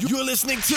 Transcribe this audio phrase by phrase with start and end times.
[0.00, 0.74] You're listening to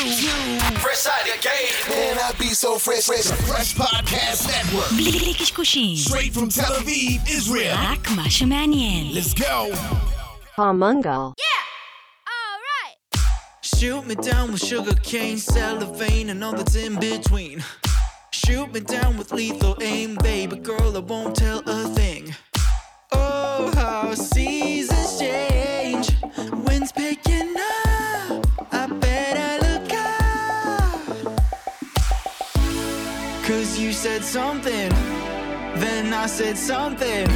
[0.78, 1.90] Fresh out the game.
[1.90, 4.94] Man, I be so fresh, fresh, fresh podcast network.
[4.94, 7.76] בלי בלי קשקושים, Straight from Tel Aviv, Israel.
[7.76, 9.12] רק מה שמעניין.
[9.14, 9.76] Let's go.
[10.56, 11.34] Palmungal.
[13.64, 17.64] Shoot me down with sugar cane, cellophane, and all that's in between.
[18.32, 22.36] Shoot me down with lethal aim, baby girl, I won't tell a thing.
[23.14, 26.08] Oh, how seasons change.
[26.66, 27.16] Winds picking
[33.48, 34.90] Cause you said something,
[35.84, 37.28] then I said something.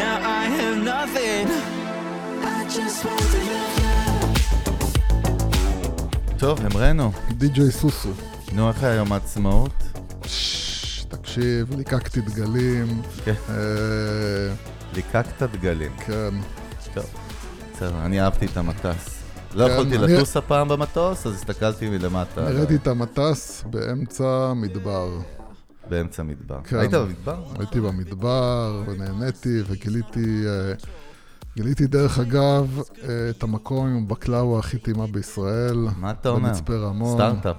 [0.00, 1.46] Now I have nothing.
[2.56, 3.98] I just want to love you.
[6.38, 7.12] טוב, המראנו.
[7.30, 8.08] די.ג'יי סוסו.
[8.52, 9.82] נו, איך היה יום העצמאות?
[10.26, 13.02] ששש, תקשיב, ליקקתי דגלים.
[13.24, 13.34] כן.
[13.50, 14.54] אה,
[14.94, 15.96] ליקקת דגלים.
[15.96, 16.34] כן.
[16.94, 17.04] טוב,
[17.74, 19.17] בסדר, אני אהבתי את המטס.
[19.54, 22.48] לא כן, יכולתי לטוס הפעם במטוס, אז הסתכלתי מלמטה.
[22.48, 25.18] הראיתי את המטס באמצע מדבר.
[25.88, 26.60] באמצע מדבר.
[26.64, 26.78] כן.
[26.78, 27.44] היית במדבר?
[27.58, 30.72] הייתי במדבר, ונהניתי, וגיליתי, אה,
[31.56, 35.88] גיליתי דרך אגב אה, את המקום עם הבקלאווה הכי טעימה בישראל.
[35.96, 36.48] מה אתה אומר?
[36.48, 37.14] במצפה רמון.
[37.14, 37.56] סטארט-אפ.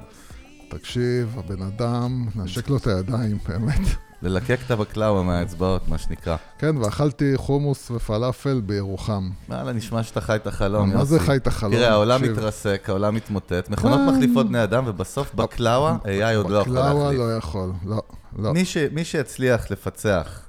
[0.70, 4.09] תקשיב, הבן אדם, נשק לו את הידיים, באמת.
[4.22, 6.36] ללקק את הבקלאווה מהאצבעות, מה שנקרא.
[6.58, 9.30] כן, ואכלתי חומוס ופלאפל בירוחם.
[9.50, 11.20] וואלה, נשמע שאתה חי את החלום, מה זה.
[11.20, 11.74] חי את החלום?
[11.74, 12.22] תראה, העולם.
[12.24, 14.00] מתרסק, העולם מתמוטט, מכונות.
[14.08, 17.20] מחליפות בני אדם, ובסוף בקלאווה, AI עוד לא יכול בקלאווה להחליף.
[17.20, 18.02] לא יכול, לא,
[18.38, 18.54] לא.
[18.92, 20.42] מי שיצליח לפצח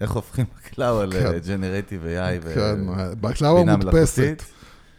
[0.00, 1.06] איך הופכים בקלאווה.
[1.06, 2.54] ל generative AI ו...
[2.54, 2.80] כן,
[3.20, 4.42] בקלאווה מודפסת.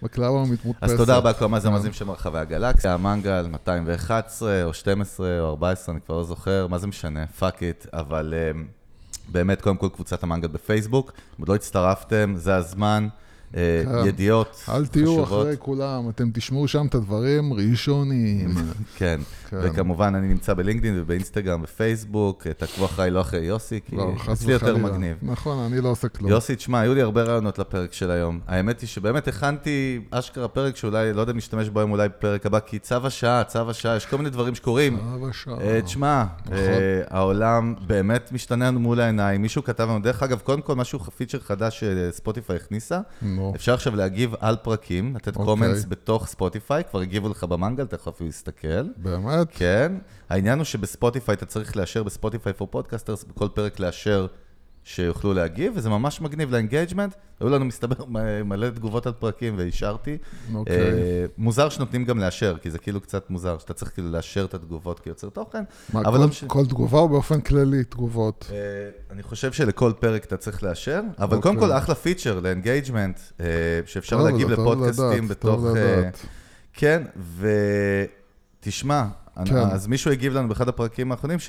[0.02, 0.20] מלאכותית.
[0.20, 0.84] בקלאווה מתמודפסת.
[0.84, 6.02] אז תודה רבה לכל המאזינים של מרחבי הגלקסיה, המנגל 211 או 12 או 14, אני
[6.02, 8.58] כבר לא זוכר, מה זה משנה, fuck it, אבל um,
[9.32, 13.08] באמת, קודם כל קבוצת המנגל בפייסבוק, אם עוד לא הצטרפתם, זה הזמן,
[13.54, 14.08] כן.
[14.08, 15.42] ידיעות אל תהיו חשובות.
[15.42, 18.56] אחרי כולם, אתם תשמעו שם את הדברים ראשונים.
[18.98, 19.58] כן, כן.
[19.64, 24.78] וכמובן אני נמצא בלינקדאין ובאינסטגרם ופייסבוק, תעקבו אחריי לא אחרי יוסי, כי לא, אצלי יותר.
[24.78, 25.18] מגניב.
[25.22, 26.32] נכון, אני לא עושה כלום.
[26.32, 28.40] יוסי, תשמע, היו לי הרבה רעיונות לפרק של היום.
[28.48, 32.46] האמת היא שבאמת הכנתי אשכרה פרק שאולי, לא יודע אם נשתמש בו היום אולי בפרק
[32.46, 34.98] הבא, כי צו השעה, צו השעה, יש כל מיני דברים שקורים.
[34.98, 35.62] צו השעה.
[35.62, 36.58] אה, תשמע, נכון.
[36.58, 39.42] אה, העולם באמת משתנה לנו מול העיניים.
[39.42, 43.00] מישהו כתב לנו, דרך אגב, קודם כל משהו, פיצ'ר חדש שספוטיפיי הכניסה.
[43.42, 43.54] נו.
[43.56, 45.46] אפשר עכשיו להגיב על פרקים, לתת אוקיי.
[45.46, 48.84] comments בתוך ספוטיפיי, כבר הגיבו לך במנגל, אתה יכול אפילו להסתכל.
[48.98, 49.48] באמת?
[49.52, 49.94] כן.
[50.30, 54.28] העניין הוא שבספוטיפיי אתה צריך לאשר, בספוטיפיי for podcasters, בכל פרק לאשר
[54.84, 57.14] שיוכלו להגיב, וזה ממש מגניב ל engagement.
[57.40, 58.06] היו לנו מסתבר
[58.46, 60.18] מלא תגובות על פרקים ואישרתי.
[60.54, 60.78] אוקיי.
[60.78, 64.54] אה, מוזר שנותנים גם לאשר, כי זה כאילו קצת מוזר, שאתה צריך כאילו לאשר את
[64.54, 65.64] התגובות כיוצר תוכן.
[65.94, 66.28] מה, כל- לא.
[66.48, 68.48] כל תגובה או באופן כללי תגובות?
[68.52, 68.58] אה,
[69.12, 71.42] אני חושב שלכל פרק אתה צריך לאשר, אבל אוקיי.
[71.52, 73.46] קודם כל אחלה פיצ'ר ל engagement, אה,
[73.86, 75.64] שאפשר להגיב לפודקאסטים לדעת, בתוך...
[75.76, 76.26] לדעת.
[76.74, 77.04] כן,
[78.60, 79.06] ותשמע,
[79.46, 79.56] כן.
[79.56, 81.40] אז מישהו הגיב לנו באחד הפרקים האחרונים,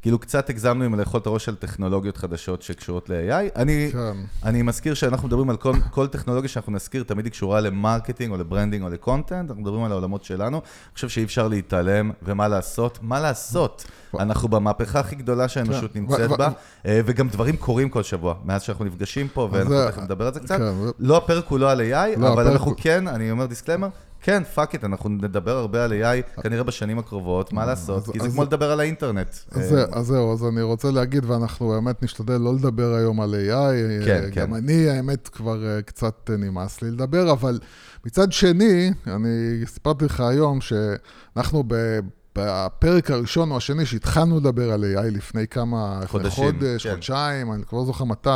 [0.00, 3.56] שכאילו קצת הגזמנו עם לאכול את הראש של טכנולוגיות חדשות שקשורות ל-AI.
[3.56, 4.16] אני, כן.
[4.44, 8.32] אני מזכיר שאנחנו מדברים על כל, כל טכנולוגיה שאנחנו נזכיר, תמיד היא קשורה ל marketing
[8.32, 10.56] או ל branding או ל content, אנחנו מדברים על העולמות שלנו.
[10.56, 12.98] אני חושב שאי אפשר להתעלם, ומה לעשות?
[13.02, 13.84] מה לעשות?
[14.18, 16.00] אנחנו במהפכה הכי גדולה שהאנושות כן.
[16.00, 16.48] נמצאת בה,
[16.86, 20.40] אה, וגם דברים קורים כל שבוע, מאז שאנחנו נפגשים פה, ואנחנו תכף נדבר על זה
[20.40, 20.58] קצת.
[20.58, 23.88] כן, לא הפרק הוא לא על AI, לא, אבל אנחנו כן, אני אומר disclaimer,
[24.22, 28.08] כן, fuck it, אנחנו נדבר הרבה על AI כנראה בשנים הקרובות, מה לעשות?
[28.12, 29.28] כי זה אז- כמו לדבר על האינטרנט.
[29.50, 33.34] אז אה, אז זהו, אז אני רוצה להגיד, ואנחנו באמת נשתדל לא לדבר היום על
[33.34, 34.04] AI.
[34.04, 34.40] כן, אה, כן.
[34.40, 37.58] גם אני, האמת, כבר אה, קצת אה, נמאס לי לדבר, אבל
[38.06, 41.98] מצד שני, אני סיפרתי לך היום שאנחנו ב...
[42.38, 46.92] בפרק הראשון או השני שהתחלנו לדבר על AI לפני כמה, חודשים, חודש, כן.
[46.94, 48.30] חודשיים, אני כבר לא זוכר מתי,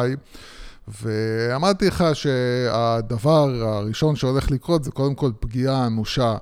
[0.88, 6.36] ואמרתי לך שהדבר הראשון שהולך לקרות זה קודם כל פגיעה אנושה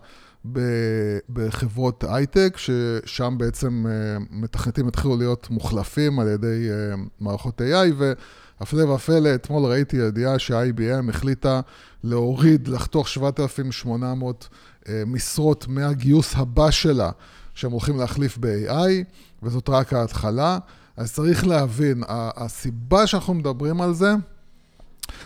[1.29, 3.93] בחברות הייטק, ששם בעצם אה,
[4.31, 11.11] מתכנתים התחילו להיות מוחלפים על ידי אה, מערכות AI, והפלא ופלא, אתמול ראיתי ידיעה ש-IBM
[11.11, 11.61] החליטה
[12.05, 14.49] להוריד, לחתוך 7,800
[14.89, 17.11] אה, משרות מהגיוס הבא שלה,
[17.55, 19.05] שהם הולכים להחליף ב-AI,
[19.43, 20.59] וזאת רק ההתחלה.
[20.97, 24.15] אז צריך להבין, הסיבה שאנחנו מדברים על זה,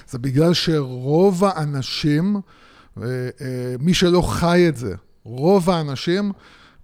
[0.09, 2.37] זה בגלל שרוב האנשים,
[3.03, 3.03] אה,
[3.41, 4.95] אה, מי שלא חי את זה,
[5.25, 6.33] רוב האנשים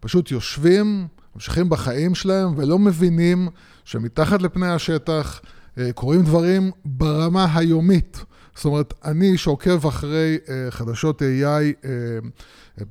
[0.01, 3.49] פשוט יושבים, ממשיכים בחיים שלהם ולא מבינים
[3.85, 5.41] שמתחת לפני השטח
[5.79, 8.25] אה, קורים דברים ברמה היומית.
[8.55, 11.91] זאת אומרת, אני שעוקב אחרי אה, חדשות AI אה,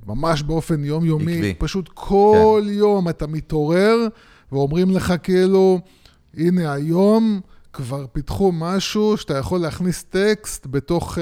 [0.07, 1.53] ממש באופן יומיומי, עקבי.
[1.57, 2.73] פשוט כל כן.
[2.73, 4.07] יום אתה מתעורר
[4.51, 5.79] ואומרים לך כאילו,
[6.37, 7.41] הנה היום
[7.79, 11.21] כבר פיתחו משהו שאתה יכול להכניס טקסט בתוך uh,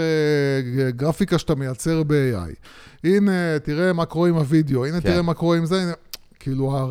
[0.96, 2.56] גרפיקה שאתה מייצר ב-AI.
[3.04, 5.10] הנה, תראה מה קורה עם הוידאו, הנה, כן.
[5.10, 5.92] תראה מה קורה עם זה, הנה...
[6.40, 6.88] כאילו,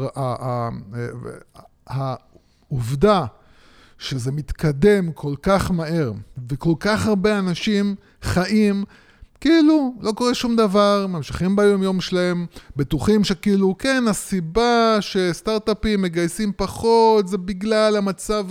[1.87, 3.25] העובדה
[3.99, 6.13] שזה מתקדם כל כך מהר,
[6.49, 8.85] וכל כך הרבה אנשים חיים,
[9.41, 12.47] כאילו, לא קורה שום דבר, ממשיכים ביום-יום שלהם,
[12.77, 18.47] בטוחים שכאילו, כן, הסיבה שסטארט-אפים מגייסים פחות, זה בגלל המצב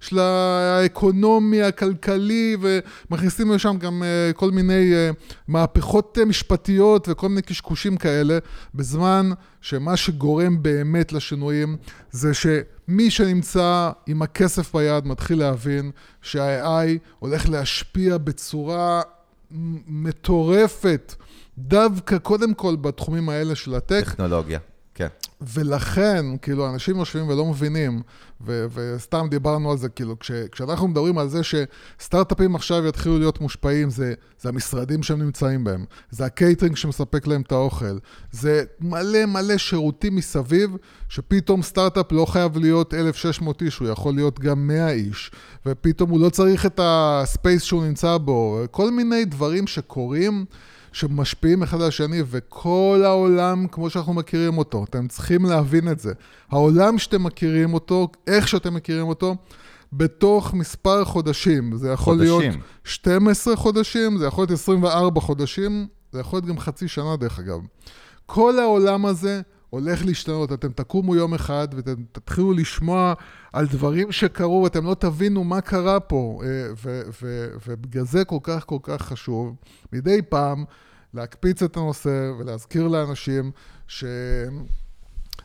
[0.00, 5.14] של האקונומי, הכלכלי, ומכניסים לשם גם uh, כל מיני uh,
[5.48, 8.38] מהפכות uh, משפטיות וכל מיני קשקושים כאלה,
[8.74, 9.30] בזמן
[9.60, 11.76] שמה שגורם באמת לשינויים
[12.10, 15.90] זה שמי שנמצא עם הכסף ביד מתחיל להבין
[16.22, 19.02] שה-AI הולך להשפיע בצורה
[19.86, 21.14] מטורפת,
[21.58, 24.58] דווקא קודם כל בתחומים האלה של ה tech, טכנולוגיה,
[24.94, 25.06] כן.
[25.40, 28.02] ולכן, כאילו, אנשים יושבים ולא מבינים,
[28.46, 33.40] ו- וסתם דיברנו על זה, כאילו, כש- כשאנחנו מדברים על זה שסטארט-אפים עכשיו יתחילו להיות
[33.40, 37.98] מושפעים, זה, זה המשרדים שהם נמצאים בהם, זה הקייטרינג שמספק להם את האוכל,
[38.30, 40.76] זה מלא מלא שירותים מסביב,
[41.08, 45.30] שפתאום סטארט-אפ לא חייב להיות 1,600 איש, הוא יכול להיות גם 100 איש,
[45.66, 50.44] ופתאום הוא לא צריך את הספייס שהוא נמצא בו, כל מיני דברים שקורים.
[50.92, 56.12] שמשפיעים אחד על השני, וכל העולם כמו שאנחנו מכירים אותו, אתם צריכים להבין את זה.
[56.50, 59.36] העולם שאתם מכירים אותו, איך שאתם מכירים אותו,
[59.92, 61.76] בתוך מספר חודשים.
[61.76, 62.40] זה יכול חודשים.
[62.40, 67.38] להיות 12 חודשים, זה יכול להיות 24 חודשים, זה יכול להיות גם חצי שנה דרך
[67.38, 67.60] אגב.
[68.26, 69.40] כל העולם הזה
[69.70, 73.14] הולך להשתנות, אתם תקומו יום אחד ואתם תתחילו לשמוע
[73.52, 76.68] על דברים שקרו ואתם לא תבינו מה קרה פה, אה,
[77.66, 79.56] ובגלל זה כל כך כל כך חשוב
[79.92, 80.64] מדי פעם
[81.14, 83.50] להקפיץ את הנושא ולהזכיר לאנשים
[83.88, 84.04] ש...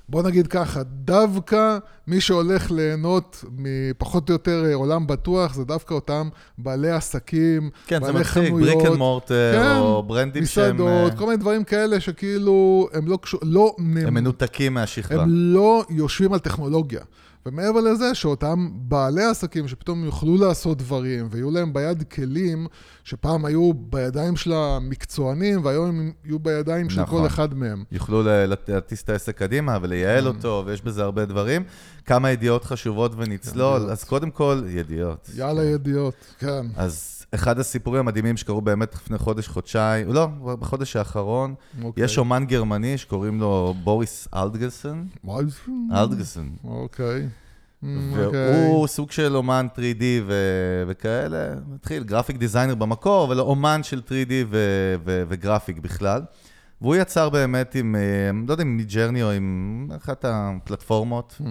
[0.09, 1.77] בוא נגיד ככה, דווקא
[2.07, 8.00] מי שהולך ליהנות מפחות או יותר אה, עולם בטוח, זה דווקא אותם בעלי עסקים, כן,
[8.06, 8.75] זה בעלי מצחיק, חנויות.
[8.75, 13.07] brick and mortar, כן, או brandים שהם מסעדות, אה, כל מיני דברים כאלה שכאילו, הם
[13.07, 13.39] לא קשור...
[13.44, 13.75] לא...
[13.77, 15.21] הם מנותקים מהשכבה.
[15.21, 17.01] הם לא יושבים על טכנולוגיה.
[17.45, 22.68] ומעבר לזה, שאותם בעלי עסקים שפתאום יוכלו לעשות דברים, ויהיו להם ביד כלים
[23.04, 27.22] שפעם היו בידיים של המקצוענים, והיום הם יהיו בידיים של נכון.
[27.22, 27.84] כל אחד מהם.
[27.92, 28.24] יוכלו
[28.68, 31.63] להטיס את העסק קדימה ולייעל אותו, ויש בזה הרבה דברים.
[32.06, 33.75] כמה ידיעות חשובות ונצלול.
[33.75, 33.92] ידיעות.
[33.92, 35.30] אז קודם כל, ידיעות.
[35.36, 36.66] יאללה, ידיעות, כן.
[36.75, 40.27] אז אחד הסיפורים המדהימים שקרו באמת לפני חודש, חודשיים, לא,
[40.59, 42.03] בחודש האחרון, אוקיי.
[42.03, 45.07] יש אומן גרמני שקוראים לו בוריס אלדגסון.
[45.24, 45.59] מה זה?
[46.01, 46.50] אלדגסון.
[46.63, 47.27] אוקיי.
[47.83, 48.68] אוקיי.
[48.68, 51.38] והוא סוג של אומן 3D ו- וכאלה,
[51.75, 56.21] התחיל גרפיק דיזיינר במקור, אבל אומן של 3D ו- ו- וגרפיק בכלל.
[56.81, 58.01] והוא יצר באמת עם, אה,
[58.47, 61.44] לא יודע אם Midjourney או עם אחת הפלטפורמות Mm.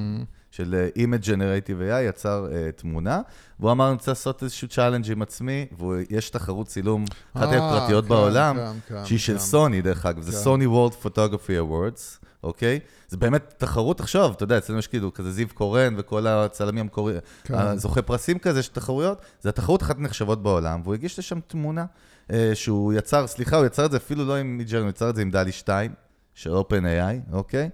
[0.56, 3.20] של אה, Image Generative AI, יצר uh, תמונה,
[3.60, 7.04] והוא אמר, אני רוצה לעשות איזשהו challenge עם עצמי, ויש תחרות צילום,
[7.34, 9.38] אחת אה, הפרטיות כן, בעולם, כן, כן, שהיא של כן.
[9.38, 10.38] סוני, דרך אגב, זה כן.
[10.38, 12.80] סוני World Photography Awards, אוקיי?
[13.08, 17.18] זה באמת תחרות עכשיו, אתה יודע, אצלנו יש כאילו כזה זיו קורן וכל הצלמים המקוריים,
[17.44, 17.54] כן.
[17.54, 21.84] הזוכי פרסים כזה, יש תחרויות, זה התחרות אחת הנחשבות בעולם, והוא הגיש לשם תמונה
[22.32, 25.16] אה, שהוא יצר, סליחה, הוא יצר את זה אפילו לא עם מידג'רני, הוא יצר את
[25.16, 25.92] זה עם דלי 2
[26.34, 27.62] של OpenAI, אוקיי?
[27.62, 27.68] אה,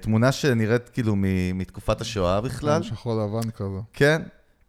[0.00, 2.82] תמונה שנראית כאילו מ- מתקופת השואה בכלל.
[2.82, 3.78] שחור לבן כזה.
[3.92, 4.22] כן,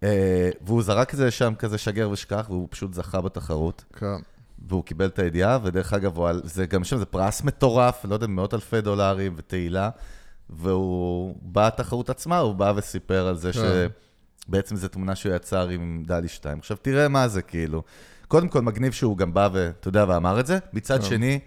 [0.04, 4.16] אה, והוא זרק את זה שם כזה שגר ושכח, והוא פשוט זכה בתחרות, כן.
[4.68, 8.28] והוא קיבל את הידיעה, ודרך אגב, הוא זה גם שם, זה פרס מטורף, לא יודע,
[8.28, 9.90] מאות אלפי דולרים ותהילה,
[10.50, 13.60] והוא, בתחרות עצמה, הוא בא וסיפר על זה כן.
[14.48, 16.58] שבעצם זו תמונה שהוא יצר עם DALL-E 2.
[16.60, 17.84] עכשיו, תראה מה זה, כאילו.
[18.28, 20.58] קודם כל, מגניב שהוא גם בא ואתה יודע, ואמר את זה.
[20.74, 21.06] מצד כן.
[21.06, 21.40] שני,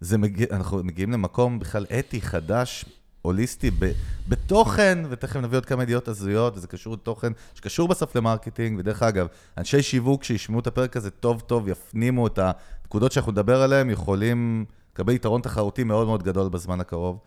[0.00, 2.84] זה מגיע, אנחנו מגיעים למקום בכלל אתי, חדש,
[3.26, 3.92] הוליסטי, ב,
[4.28, 9.02] בתוכן, ותכף נביא עוד כמה ידיעות הזויות, וזה קשור לתוכן שקשור בסוף ל marketing, ודרך
[9.02, 9.26] אגב,
[9.58, 14.64] אנשי שיווק שישמעו את הפרק הזה טוב טוב, יפנימו את הנקודות שאנחנו נדבר עליהן, יכולים
[14.92, 17.18] לקבל יתרון תחרותי מאוד מאוד גדול בזמן הקרוב.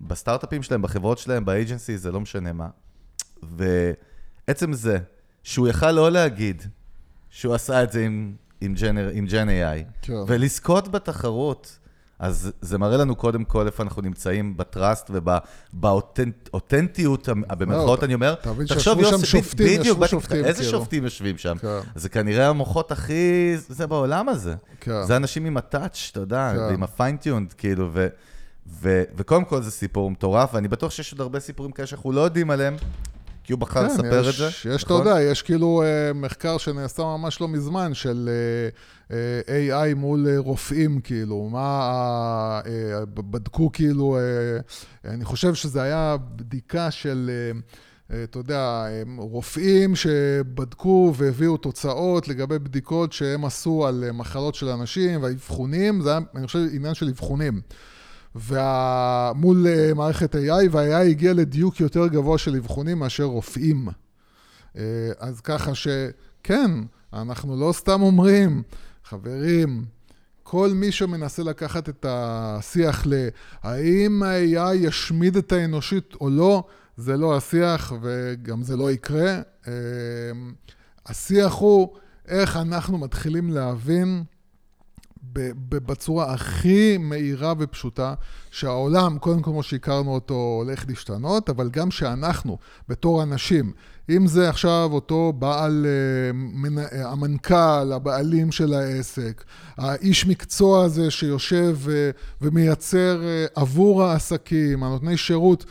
[0.00, 2.68] בסטארט-אפים שלהם, בחברות שלהם, ב agency, זה לא משנה מה.
[3.42, 4.98] ועצם זה
[5.42, 6.62] שהוא יכל לא להגיד
[7.30, 10.12] שהוא עשה את זה עם, עם, gener, עם Gen AI, כן.
[10.26, 11.78] ולזכות בתחרות,
[12.18, 15.10] אז זה מראה לנו קודם כל איפה אנחנו נמצאים ב trust
[15.72, 18.34] ובאותנטיות, במרכאות אני אומר.
[18.68, 20.78] תחשוב, שישבו שם שופטים, ישבו שופטים, איזה כאילו.
[20.78, 21.58] שופטים יושבים שם?
[21.58, 21.78] כן.
[21.94, 23.54] זה כנראה המוחות הכי...
[23.56, 24.54] זה בעולם הזה.
[24.80, 25.04] כן.
[25.06, 26.74] זה אנשים עם ה touch, אתה יודע, כן.
[26.74, 28.06] עם ה fine-tuned, כאילו, ו...
[28.82, 32.20] ו- וקודם כל זה סיפור מטורף, ואני בטוח שיש עוד הרבה סיפורים כאלה שאנחנו לא
[32.20, 32.76] יודעים עליהם,
[33.46, 34.74] כי הוא בחר לספר כן, יש, את זה.
[34.74, 35.06] יש, אתה נכון?
[35.06, 38.30] יודע, יש כאילו אה, מחקר שנעשה ממש לא מזמן של
[39.10, 39.16] אה,
[39.48, 46.16] אה, AI מול אה, רופאים, כאילו, מה, אה, בדקו כאילו, אה, אני חושב שזה היה
[46.36, 47.30] בדיקה של...
[48.12, 54.68] אה, אתה יודע, הם רופאים שבדקו והביאו תוצאות לגבי בדיקות שהם עשו על מחלות של
[54.68, 57.60] אנשים והאבחונים, זה היה, אני חושב, עניין של אבחונים.
[58.36, 63.88] ומול אה, מערכת AI, וה-AI הגיע לדיוק יותר גבוה של אבחונים מאשר רופאים.
[64.76, 64.82] אה,
[65.18, 66.70] אז ככה שכן,
[67.12, 68.62] אנחנו לא סתם אומרים,
[69.04, 69.84] חברים,
[70.42, 76.64] כל מי שמנסה לקחת את השיח להאם ה-AI ישמיד את האנושית או לא,
[76.96, 79.40] זה לא השיח וגם זה לא יקרה.
[79.68, 79.72] אה,
[81.06, 81.96] השיח הוא
[82.28, 84.24] איך אנחנו מתחילים להבין
[85.68, 88.14] בצורה הכי מהירה ופשוטה,
[88.50, 93.72] שהעולם, קודם כל כמו שהכרנו אותו, הולך להשתנות, אבל גם שאנחנו, בתור אנשים,
[94.10, 99.44] אם זה עכשיו אותו בעל, אה, אה, המנכ"ל, הבעלים של העסק,
[99.76, 103.20] האיש מקצוע הזה שיושב אה, ומייצר
[103.54, 105.64] עבור העסקים, הנותני שירות,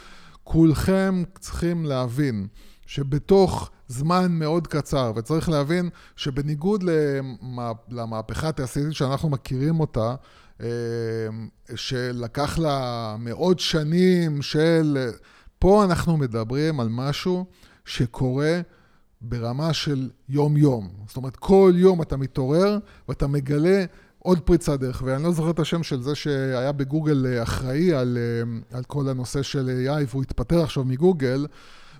[0.44, 2.48] כולכם צריכים להבין
[2.86, 10.16] שבתוך זמן מאוד קצר, וצריך להבין שבניגוד למה, למהפכה התעשייתית שאנחנו מכירים אותה,
[10.62, 10.68] אה,
[11.76, 15.10] שלקח לה מאות שנים של...
[15.60, 17.46] פה אנחנו מדברים על משהו
[17.86, 18.62] שקורה
[19.22, 20.90] ברמה של יום-יום.
[21.08, 22.78] זאת אומרת, כל יום אתה מתעורר
[23.10, 23.86] ואתה מגלה
[24.20, 28.18] עוד פריצת דרך, ואני לא זוכר את השם של זה שהיה בגוגל אה, אחראי על,
[28.18, 31.46] אה, על כל הנושא של AI, והוא התפטר עכשיו מגוגל,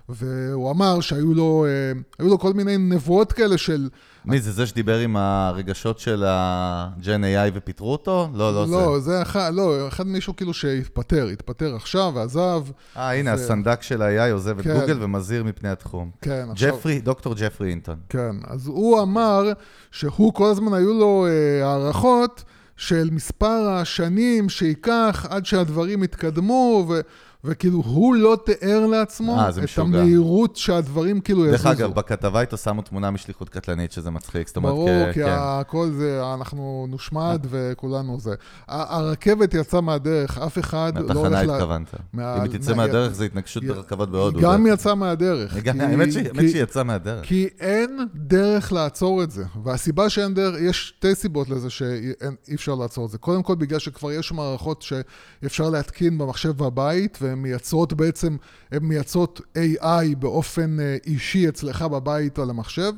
[0.08, 1.70] והוא אמר שהיו לו, אה,
[2.18, 3.88] היו לו כל מיני נבואות כאלה של...
[4.24, 8.28] מי זה, זה שדיבר עם הרגשות של הג'ן AI ופיטרו אותו?
[8.34, 9.04] לא, לא, לא, זה.
[9.10, 12.62] זה אחד, לא, אחד מישהו כאילו שהתפטר, התפטר עכשיו ועזב.
[12.96, 14.80] אה, הנה, זה- הסנדק של ה-AI עוזב את כן.
[14.80, 16.10] גוגל ומזהיר מפני התחום.
[16.22, 16.76] כן, עכשיו...
[16.76, 17.96] ג'פרי, דוקטור ג'פרי אינטון.
[18.08, 19.52] כן, אז הוא אמר
[19.90, 22.44] שהוא כל הזמן היו לו אה, הערכות
[22.76, 27.00] של מספר השנים שייקח עד שהדברים יתקדמו, ו,
[27.46, 29.98] וכאילו הוא לא תיאר לעצמו אה, זה את משוגע.
[29.98, 31.56] המהירות שהדברים כאילו יזוזו.
[31.56, 34.46] דרך אגב, בכתבה איתו שמו תמונה משליחות קטלנית, שזה מצחיק.
[34.48, 35.26] זאת אומרת, ברור, כ- כי כן.
[35.38, 38.34] הכל זה, אנחנו נושמד וכולנו זה.
[38.68, 41.32] הרכבת יצאה מהדרך, אף אחד לא הולך...
[41.32, 41.94] מהתחנה התכוונת.
[42.12, 44.40] מה- אם היא תצא מה- מהדרך, זה התנגשות היא- ברכבות היא בהודו.
[44.40, 45.54] גם דרך- יצאה מהדרך.
[45.54, 47.24] היא גם- האמת שהיא יצאה מהדרך.
[47.26, 49.44] כי אין דרך לעצור את זה.
[49.64, 52.12] והסיבה שאין דרך, יש שתי סיבות לזה שאי
[52.54, 53.18] אפשר לעצור את זה.
[53.18, 58.36] קודם כל, בגלל שכבר יש מערכות שאפשר להתקין במחשב בבית, והן מייצרות בעצם,
[58.72, 62.92] הן מייצרות AI באופן אה, אישי אצלך בבית או על המחשב.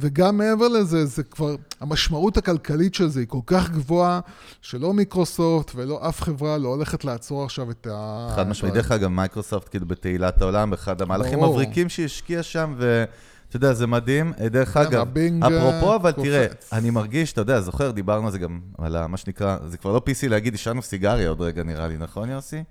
[0.00, 4.20] וגם מעבר לזה, זה כבר, המשמעות הכלכלית של זה היא כל כך גבוהה,
[4.62, 8.28] שלא מיקרוסופט ולא אף חברה לא הולכת לעצור עכשיו את ה...
[8.36, 8.74] חד משמעית.
[8.74, 11.44] דרך אגב, מייקרוסופט כאילו בתהילת העולם, באחד המהלכים.
[11.44, 14.32] מבריקים שהיא השקיעה שם, ואתה יודע, זה מדהים.
[14.40, 16.24] אה, דרך כן, אגב, ה Bing, אפרופו, אבל קופץ.
[16.24, 19.92] תראה, אני מרגיש, אתה יודע, זוכר, דיברנו על זה גם, על מה שנקרא, זה כבר
[19.92, 22.62] לא PC להגיד, עישנו סיגריה עוד רגע נראה לי, נכון יוסי?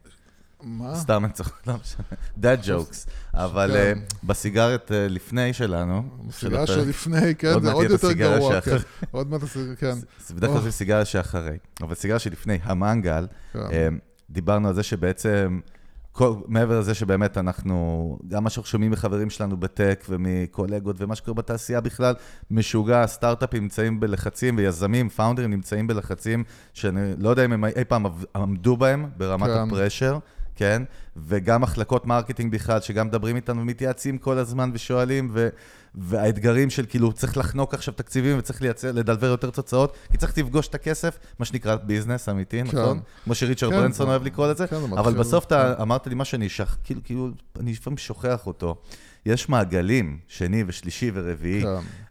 [0.64, 0.96] מה?
[0.96, 2.06] סתם אני צוחק, לא משנה.
[2.42, 3.10] Dad jokes.
[3.34, 4.00] אבל אה, כן.
[4.24, 8.62] בסיגרת אה, לפני שלנו, הפרק, שלפני, כן, זה עוד יותר גרוע.
[8.62, 8.78] כן.
[9.12, 9.94] עוד מעט הסיגריה, כן.
[10.28, 10.62] זה בדרך כלל.
[10.62, 13.60] זה סיגריה שאחרי, אבל סיגריה שלפני, המנגל, כן.
[13.60, 13.88] אה,
[14.30, 15.60] דיברנו על זה שבעצם,
[16.12, 21.36] כל, מעבר לזה שבאמת אנחנו, גם מה שאנחנו שומעים מחברים שלנו בטק ומקולגות ומה שקורה
[21.36, 22.16] בתעשייה בכלל,
[22.52, 28.06] משוגע, סטארט-אפים נמצאים בלחצים ויזמים, founderים נמצאים בלחצים שאני לא יודע אם הם אי פעם
[28.36, 29.68] עמדו בהם ברמת כן.
[29.67, 30.20] ה pressure.
[30.58, 30.84] כן?
[31.18, 35.50] וגם מחלקות marketing בכלל, שגם מדברים איתנו ומתייעצים כל הזמן ושואלים, ו...
[35.96, 40.68] והאתגרים של כאילו, צריך לחנוק עכשיו תקציבים וצריך לייצר, לדלוור יותר תוצאות, כי צריך לפגוש
[40.68, 42.78] את הכסף, מה שנקרא business אמיתי, כן.
[42.78, 43.00] נכון?
[43.24, 45.82] כמו שריצ'רד כן, ברנסון אוהב לקרוא לזה, כן, אבל בסוף אתה כן.
[45.82, 46.76] אמרת לי מה שאני שכ...
[46.84, 48.76] כאילו, כאילו, אני לפעמים שוכח אותו.
[49.26, 51.64] יש מעגלים, שני ושלישי ורביעי.
[51.64, 51.68] כן.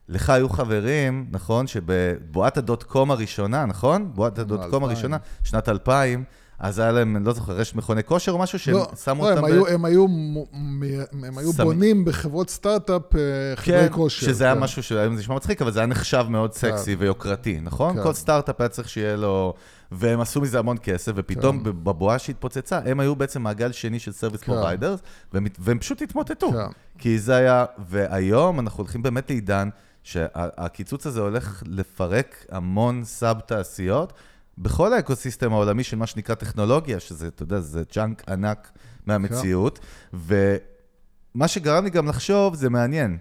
[0.09, 4.11] לך היו חברים, נכון, שבבועת ה dot com הראשונה, נכון?
[4.15, 4.85] בועת ה dot com 2000.
[4.85, 6.25] הראשונה, שנת 2000,
[6.59, 9.45] אז היה להם, לא זוכר, רשת מכוני כושר או משהו, שהם לא, שמו לא, אותם...
[9.45, 11.53] הם ב- היו- הם היו מ- מ- הם היו.
[11.53, 13.21] בונים בחברות סטארט-אפ אה,
[13.57, 14.27] חדרי כן, כושר.
[14.27, 14.61] שזה היה כן.
[14.61, 17.97] משהו שהיום זה נשמע מצחיק, אבל זה היה נחשב מאוד סקסי ויוקרתי, נכון?
[17.97, 18.03] כן.
[18.03, 19.55] כל סטארט-אפ היה צריך שיהיה לו...
[19.93, 21.65] והם עשו מזה המון כסף, ופתאום כן.
[21.85, 24.47] בבועה שהתפוצצה, הם היו בעצם מעגל שני של service כן.
[24.53, 25.01] providers,
[25.33, 26.53] והם, והם פשוט התמוטטו.
[26.53, 26.59] כן.
[26.99, 29.69] כי זה היה, והיום אנחנו הולכים באמת לעידן
[30.03, 34.13] שהקיצוץ הזה הולך לפרק המון sub-תעשיות
[34.59, 38.73] בכל ה ecosystem העולמי של מה שנקרא טכנולוגיה, שזה, אתה יודע, זה chunk ענק
[39.07, 39.79] מהמציאות,
[40.15, 43.19] ומה שגרם לי גם לחשוב, זה מעניין.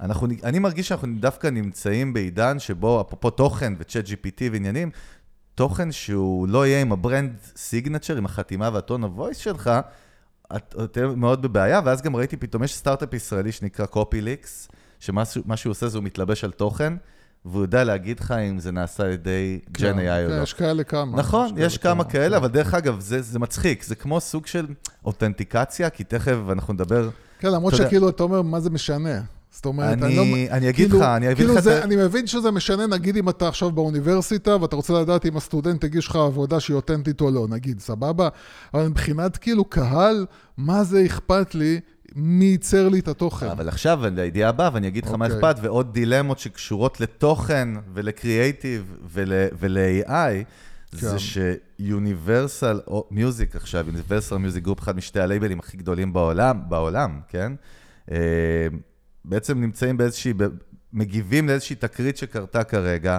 [0.00, 4.90] אנחנו, אני מרגיש שאנחנו דווקא נמצאים בעידן שבו, אפרופו תוכן ו ChatGPT ועניינים,
[5.54, 9.70] תוכן שהוא לא יהיה עם ה brand signature, עם החתימה וה tone of voice שלך,
[10.56, 14.68] את את תהיה מאוד בבעיה, ואז גם ראיתי פתאום, יש סטארט-אפ ישראלי שנקרא Copyleaks,
[15.00, 16.92] שמה מה שהוא עושה זה הוא מתלבש על תוכן,
[17.50, 20.42] והוא יודע להגיד לך אם זה נעשה על ידי Gen כן, AI או כן, לא.
[20.42, 21.16] יש כאלה כמה.
[21.16, 22.34] נכון, יש כמה כאלה, כן.
[22.44, 24.66] אבל דרך אגב, זה, זה מצחיק, זה כמו סוג של
[25.04, 29.20] authenticציה, כי תכף אנחנו נדבר כן, למרות אתה שכאילו אתה אומר, מה זה משנה?
[29.50, 30.22] זאת אומרת, אני- לא...
[30.50, 32.86] אני אגיד כאילו- לך, אני אביא כאילו לך את זה, ה- אני מבין שזה משנה,
[32.86, 37.20] נגיד אם אתה עכשיו באוניברסיטה, ואתה רוצה לדעת אם הסטודנט הגיש לך עבודה שהיא אותנטית
[37.20, 38.28] או לא, נגיד, סבבה?
[38.74, 40.26] אבל מבחינת כאילו קהל,
[40.56, 41.80] מה זה אכפת לי
[42.14, 43.46] מי ייצר לי את התוכן?
[43.46, 45.38] אבל עכשיו, לידיעה הבאה, ואני אגיד לך מה אוקיי.
[45.38, 50.44] אכפת, ועוד דילמות שקשורות לתוכן ולקריאייטיב ול- ול-AI,
[50.92, 51.16] זה כן.
[51.78, 57.20] ש Universal Music עכשיו, Universal Music Group, אחד משתי ה labelים הכי גדולים בעולם, בעולם,
[57.28, 57.52] כן?
[58.10, 58.16] אה,
[59.24, 60.32] בעצם נמצאים באיזושהי,
[60.92, 63.18] מגיבים לאיזושהי תקרית שקרתה כרגע.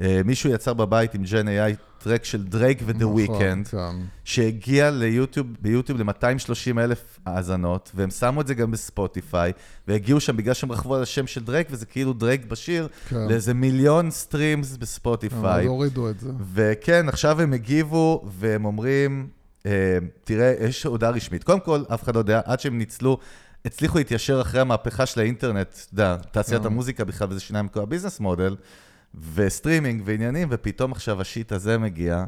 [0.00, 3.66] אה, מישהו יצר בבית עם Gen AI track של דרייק ו The Weeknd.
[3.68, 3.96] כן.
[4.24, 9.52] שהגיע ליוטיוב, ביוטיוב ל-230 אלף האזנות, והם שמו את זה גם בספוטיפיי,
[9.88, 13.16] והגיעו שם בגלל שהם רכבו על השם של דרייק, וזה כאילו דרייק בשיר, כן.
[13.28, 15.66] לאיזה מיליון streams אבל בספוטיפיי.
[15.66, 16.30] הורידו את זה.
[16.54, 19.28] וכן, עכשיו הם הגיבו, והם אומרים,
[19.66, 21.44] אה, תראה, יש הודעה רשמית.
[21.44, 23.18] קודם כל, אף אחד לא יודע, עד שהם ניצלו,
[23.64, 26.66] הצליחו להתיישר אחרי המהפכה של האינטרנט, אתה יודע, תעשיית כן.
[26.66, 28.56] המוזיקה בכלל, וזה שינה עם כל ה business model,
[29.34, 32.24] וסטרימינג ועניינים, ופתאום עכשיו ה shit הזה מגיע.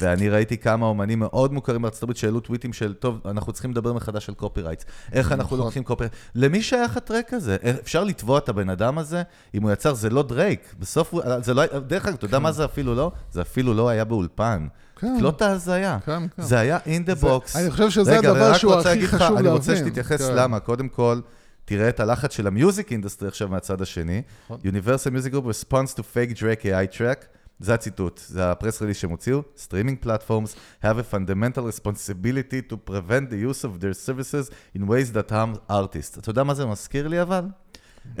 [0.00, 3.92] ואני ראיתי כמה אומנים מאוד מוכרים בארצות הברית שהעלו טוויטים של, טוב, אנחנו צריכים לדבר
[3.92, 4.84] מחדש על copyrights.
[5.12, 5.58] איך אנחנו נכון.
[5.58, 6.12] לוקחים copyright?
[6.34, 7.56] למי שייך ה track הזה?
[7.82, 9.22] אפשר לתבוע את הבן אדם הזה?
[9.54, 10.74] אם הוא יצר, זה לא דרייק.
[10.78, 13.12] בסוף, זה לא, דרך אגב, אתה יודע מה זה אפילו לא?
[13.32, 14.66] זה אפילו לא היה באולפן.
[14.96, 15.16] כן.
[15.18, 15.98] קלוט ההזיה.
[16.06, 16.42] כן, כן.
[16.42, 17.58] זה היה in the זה- box.
[17.58, 19.88] אני חושב שזה רגע, הדבר שהוא הכי להגיד לך, חשוב אני רוצה להבין.
[19.88, 20.34] שתתייחס כן.
[20.36, 20.60] למה.
[20.60, 21.20] קודם כל,
[21.68, 24.22] תראה את הלחץ של ה music industry עכשיו מהצד השני.
[24.44, 24.60] נכון.
[24.64, 27.24] Universal Music Group response to fake Drake AI track.
[27.60, 29.42] זה הציטוט, זה ה press release שהם הוציאו.
[29.56, 35.12] Streaming platforms have a fundamental responsibility to prevent the use of their services in ways
[35.12, 36.18] that harm artists.
[36.18, 37.44] אתה יודע מה זה מזכיר לי אבל?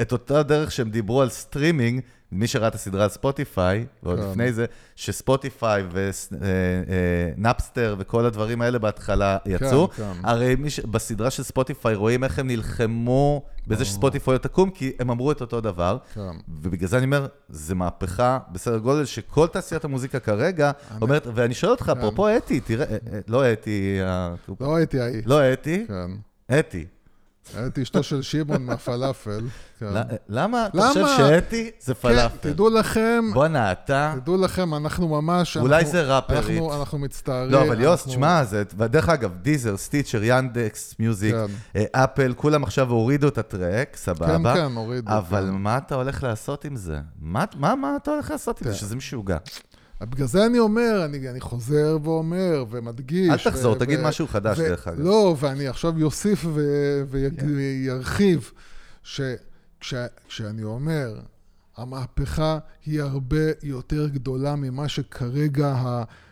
[0.00, 2.00] את אותה דרך שהם דיברו על סטרימינג,
[2.32, 4.30] מי שראה את הסדרה על ספוטיפיי, ועוד כן.
[4.30, 4.66] לפני זה,
[4.96, 5.82] שספוטיפיי
[7.36, 9.88] ונאפסטר וכל הדברים האלה בהתחלה יצאו.
[9.88, 10.12] כן.
[10.22, 10.56] הרי.
[10.90, 15.40] בסדרה של ספוטיפיי רואים איך הם נלחמו בזה שספוטיפיי לא תקום, כי הם אמרו את
[15.40, 15.98] אותו דבר.
[16.14, 16.20] כן.
[16.48, 20.70] ובגלל זה אני אומר, זה מהפכה בסדר גודל שכל תעשיית המוזיקה כרגע
[21.02, 23.98] אומרת, ואני שואל אותך, אפרופו אתי, תראה, אה, אה, לא אתי,
[24.60, 25.22] לא הייתי ההיא.
[25.26, 26.10] לא אתי, כן.
[26.58, 26.86] אתי.
[27.56, 29.40] הייתי אשתו של שמעון מהפלאפל.
[29.80, 29.86] כן.
[30.28, 30.88] למה אתה?
[30.88, 32.52] חושב שאתי זה כן, פלאפל?
[32.52, 34.14] תדעו לכם, בואנה, אתה...
[34.22, 35.56] תדעו לכם, אנחנו ממש...
[35.56, 36.62] אולי זה ראפרית.
[36.72, 37.50] אנחנו- מצטערים.
[37.50, 38.62] לא, אבל יוס, תשמע, זה...
[38.78, 41.46] ודרך אגב, דיזר, סטיצ'ר, ינדקס, מיוזיק, כן.
[41.76, 44.54] אה, אפל, כולם עכשיו הורידו את הטרק, סבבה.
[44.54, 45.54] כן, כן, הורידו, אבל כן.
[45.54, 46.98] מה אתה הולך לעשות עם זה?
[47.20, 47.44] מה
[48.02, 48.72] אתה הולך לעשות עם זה?
[48.72, 48.78] כן.
[48.78, 49.38] שזה משוגע.
[50.00, 53.30] בגלל זה אני אומר, אני, אני חוזר ואומר ומדגיש.
[53.46, 55.00] אל תחזור, תגיד משהו חדש, דרך אגב.
[55.00, 56.46] לא, ואני עכשיו יוסיף
[57.10, 58.50] וירחיב,
[59.02, 61.20] שכשאני אומר,
[61.76, 65.74] המהפכה היא הרבה יותר גדולה ממה שכרגע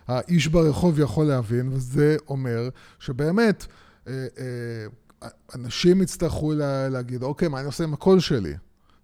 [0.07, 3.65] האיש ברחוב יכול להבין, וזה אומר שבאמת,
[4.07, 8.53] אה, אה, אנשים יצטרכו לה, להגיד, אוקיי, מה אני עושה עם הקול שלי?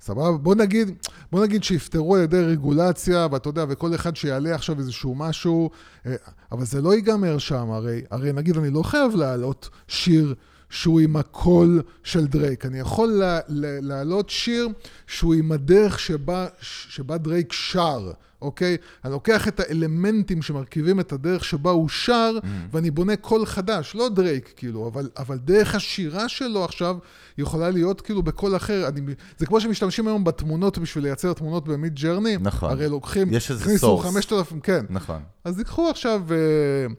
[0.06, 0.38] סבבה?
[0.38, 0.92] בוא נגיד,
[1.32, 5.70] בוא נגיד שיפתרו על ידי רגולציה, ואתה יודע, וכל אחד שיעלה עכשיו איזשהו משהו,
[6.06, 6.16] אה,
[6.52, 10.36] אבל זה לא ייגמר שם, הרי, הרי נגיד, אני לא חייב להעלות שיר
[10.70, 12.66] שהוא עם הקול של דרייק.
[12.66, 14.68] אני יכול לה, לה, להעלות שיר
[15.08, 18.12] שהוא עם הדרך שבה, שבה דרייק שר,
[18.44, 18.78] אוקיי?
[19.06, 22.46] אני לוקח את האלמנטים שמרכיבים את הדרך שבה הוא שר, mm.
[22.72, 26.98] ואני בונה קול חדש, לא דרייק, כאילו, אבל, אבל דרך השירה שלו עכשיו
[27.38, 28.88] יכולה להיות כאילו בקול אחר.
[28.88, 29.02] אני,
[29.38, 32.38] זה כמו שמשתמשים היום בתמונות בשביל לייצר תמונות ב Midjourney.
[32.42, 32.72] נכון.
[32.72, 34.04] הרי לוקחים, יש איזה הכניסו source.
[34.04, 34.86] 5,000, כן.
[34.90, 35.22] נכון.
[35.46, 36.22] אז ייקחו עכשיו...
[36.32, 36.38] אה,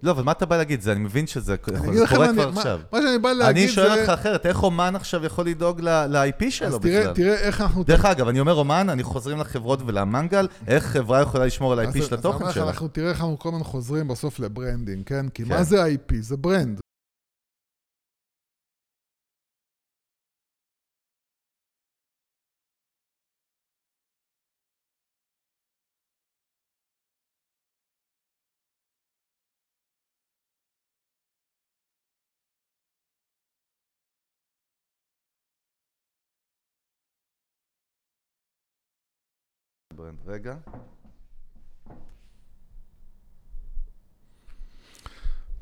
[0.03, 0.81] לא, אבל מה אתה בא להגיד?
[0.81, 2.81] זה, אני מבין שזה אני קורה מה כבר אני- מה- עכשיו.
[2.93, 3.73] מה שאני בא להגיד אני זה...
[3.73, 7.03] שואל אותך אחרת, איך אומן עכשיו יכול לדאוג ל-IP שלו אז בכלל?
[7.03, 7.85] תראה, תראה איך אנחנו...
[7.85, 12.03] דרך אגב, אני אומר אומן, אני חוזרים לחברות ולמנגל, איך חברה יכולה לשמור על ה-IP
[12.03, 12.69] של התוכן שלה?
[12.69, 15.29] אנחנו תראה איך אנחנו כל הזמן חוזרים בסוף ל branding, כן?
[15.29, 15.49] כי כן.
[15.49, 16.15] מה זה IP?
[16.21, 16.81] זה brand.
[39.97, 40.55] brand, רגע.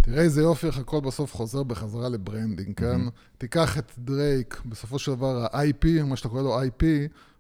[0.02, 3.00] תראה איזה יופי איך הכל בסוף חוזר בחזרה ל branding, כן?
[3.38, 6.84] תיקח את דרייק, בסופו של דבר ה-IP, מה שאתה קורא לו IP,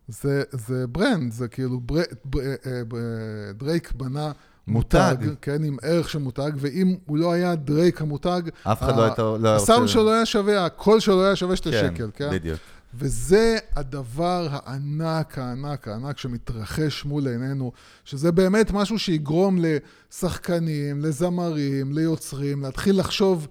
[0.08, 1.94] זה, זה brand, זה כאילו בר,
[2.24, 2.82] בר, אה, אה,
[3.54, 4.32] דרייק בנה
[4.66, 5.14] מותג.
[5.20, 8.96] מותג, כן, עם ערך של מותג, ואם הוא לא היה דרייק המותג, אף אחד ה-
[8.96, 11.70] לא הייתה- לא היה הסאונד שלו לא היה שווה, הקול שלו לא היה שווה שתי
[11.72, 12.30] שקל, כן?
[12.32, 12.58] בדיוק.
[12.94, 17.72] וזה הדבר הענק, הענק, הענק שמתרחש מול עינינו,
[18.04, 23.48] שזה באמת משהו שיגרום לשחקנים, לזמרים, ליוצרים, להתחיל לחשוב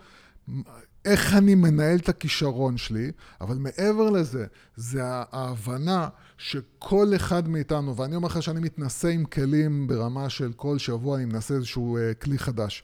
[1.05, 8.15] איך אני מנהל את הכישרון שלי, אבל מעבר לזה, זה ההבנה שכל אחד מאיתנו, ואני
[8.15, 12.39] אומר לך שאני מתנסה עם כלים ברמה של כל שבוע אני מנסה איזשהו אה, כלי
[12.39, 12.83] חדש.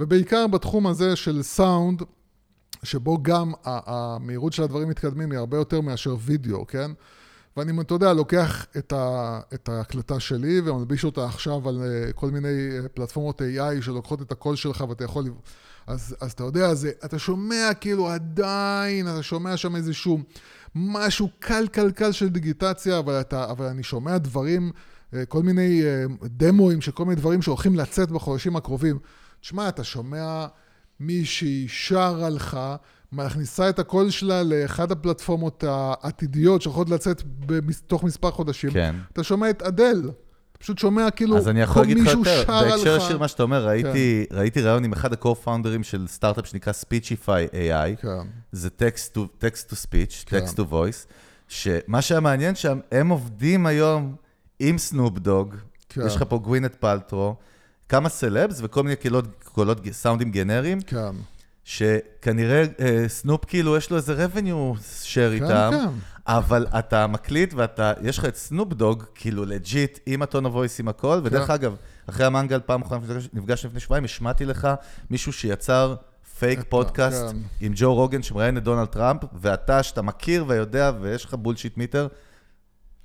[0.00, 2.02] ובעיקר בתחום הזה של סאונד,
[2.82, 6.90] שבו גם המהירות של הדברים מתקדמים היא הרבה יותר מאשר וידאו, כן?
[7.56, 12.30] ואני, אתה יודע, לוקח את, ה, את ההקלטה שלי ומלביש אותה עכשיו על אה, כל
[12.30, 15.24] מיני אה, פלטפורמות AI שלוקחות את הקול שלך ואתה יכול...
[15.86, 20.18] אז, אז אתה יודע, זה, אתה שומע כאילו עדיין, אתה שומע שם איזשהו
[20.74, 24.70] משהו קל קל קל של דיגיטציה, אבל, אתה, אבל אני שומע דברים,
[25.14, 25.82] אה, כל מיני
[26.24, 28.98] דמוים של כל מיני דברים שהולכים לצאת בחודשים הקרובים.
[29.40, 30.46] תשמע, אתה שומע
[31.02, 32.58] מישהי שרה לך,
[33.12, 38.70] מכניסה את הקול שלה לאחד הפלטפורמות העתידיות שיכולות לצאת בתוך מספר חודשים.
[38.70, 38.96] כן.
[39.12, 40.10] אתה שומע את אדל.
[40.58, 42.44] פשוט שומע כאילו אז אני יכול להגיד לך יותר.
[42.46, 47.52] בהקשר ישיר מה שאתה אומר, ראיתי, ראיתי ראיון עם אחד ה-co-founders של סטארט-אפ שנקרא Speechify
[47.52, 48.08] AI, כן.
[48.52, 50.38] זה text to, text to speech, כן.
[50.38, 51.08] text to voice,
[51.48, 54.14] שמה שהיה מעניין שם, הם עובדים היום
[54.60, 55.54] עם סנופ דוג,
[55.88, 56.06] כן.
[56.06, 57.34] יש לך פה גווינט פלטרו,
[57.92, 61.14] כמה סלבס וכל מיני קולות, קולות סאונדים גנריים, כן.
[61.64, 65.88] שכנראה אה, סנופ כאילו יש לו איזה revenue share כן, איתם, כן.
[66.26, 70.53] אבל אתה מקליט ואתה, יש לך את סנופ דוג, כאילו legit, עם ה tone of
[70.53, 71.52] voice, עם הכל, ודרך כן.
[71.52, 71.76] אגב,
[72.08, 74.68] אחרי המנגל, פעם אחרונה נפגש- נפגשנו לפני שבועיים, השמעתי לך
[75.10, 75.94] מישהו שיצר
[76.38, 77.36] פייק פודקאסט כן.
[77.60, 82.06] עם ג'ו רוגן שמראיין את דונלד טראמפ, ואתה, שאתה מכיר ויודע, ויש לך bullshit meter,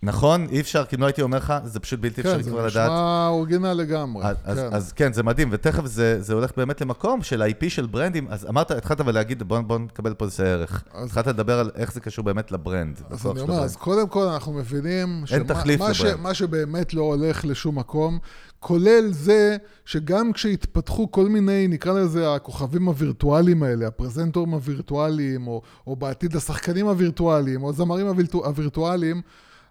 [0.04, 0.48] נכון?
[0.52, 2.60] אי אפשר, כי אם לא הייתי אומר לך, זה פשוט בלתי כן, אפשרי זה כבר
[2.68, 2.90] לדעת.
[2.92, 4.26] נשמע אורגינל לגמרי.
[4.26, 4.68] אז, אז, כן.
[4.72, 8.46] אז כן, זה מדהים, ותכף זה, זה הולך באמת למקום של ה-IP של ברנדים, אז
[8.46, 10.84] אמרת, התחלת אבל להגיד, בוא, בוא נקבל פה איזה ערך.
[10.94, 13.02] אז- התחלת לדבר על איך זה קשור באמת לברנד.
[13.10, 13.64] אז אני אומר.
[13.64, 16.20] אז קודם כל אנחנו מבינים אין תחליף מה, ש, לברנד.
[16.20, 18.20] מה שבאמת לא הולך לשום מקום,
[18.60, 25.96] כולל זה שגם כשהתפתחו כל מיני, נקרא לזה הכוכבים הווירטואליים האלה, הפרזנטורים הווירטואליים, או, או
[25.96, 29.22] בעתיד השחקנים הווירטואליים, או הזמרים הווירטו, הווירטואליים,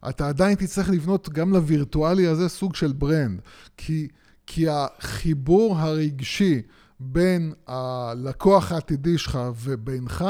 [0.09, 3.41] אתה עדיין תצטרך לבנות גם לווירטואלי הזה סוג של ברנד.
[3.77, 4.09] כי,
[4.47, 6.63] כי החיבור הרגשי
[7.01, 10.25] בין הלקוח העתידי שלך ובינך,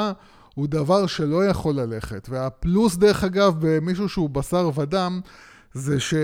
[0.55, 2.29] הוא דבר שלא יכול ללכת.
[2.31, 5.21] והפלוס, דרך אגב, במישהו שהוא בשר ודם,
[5.75, 6.15] זה ש...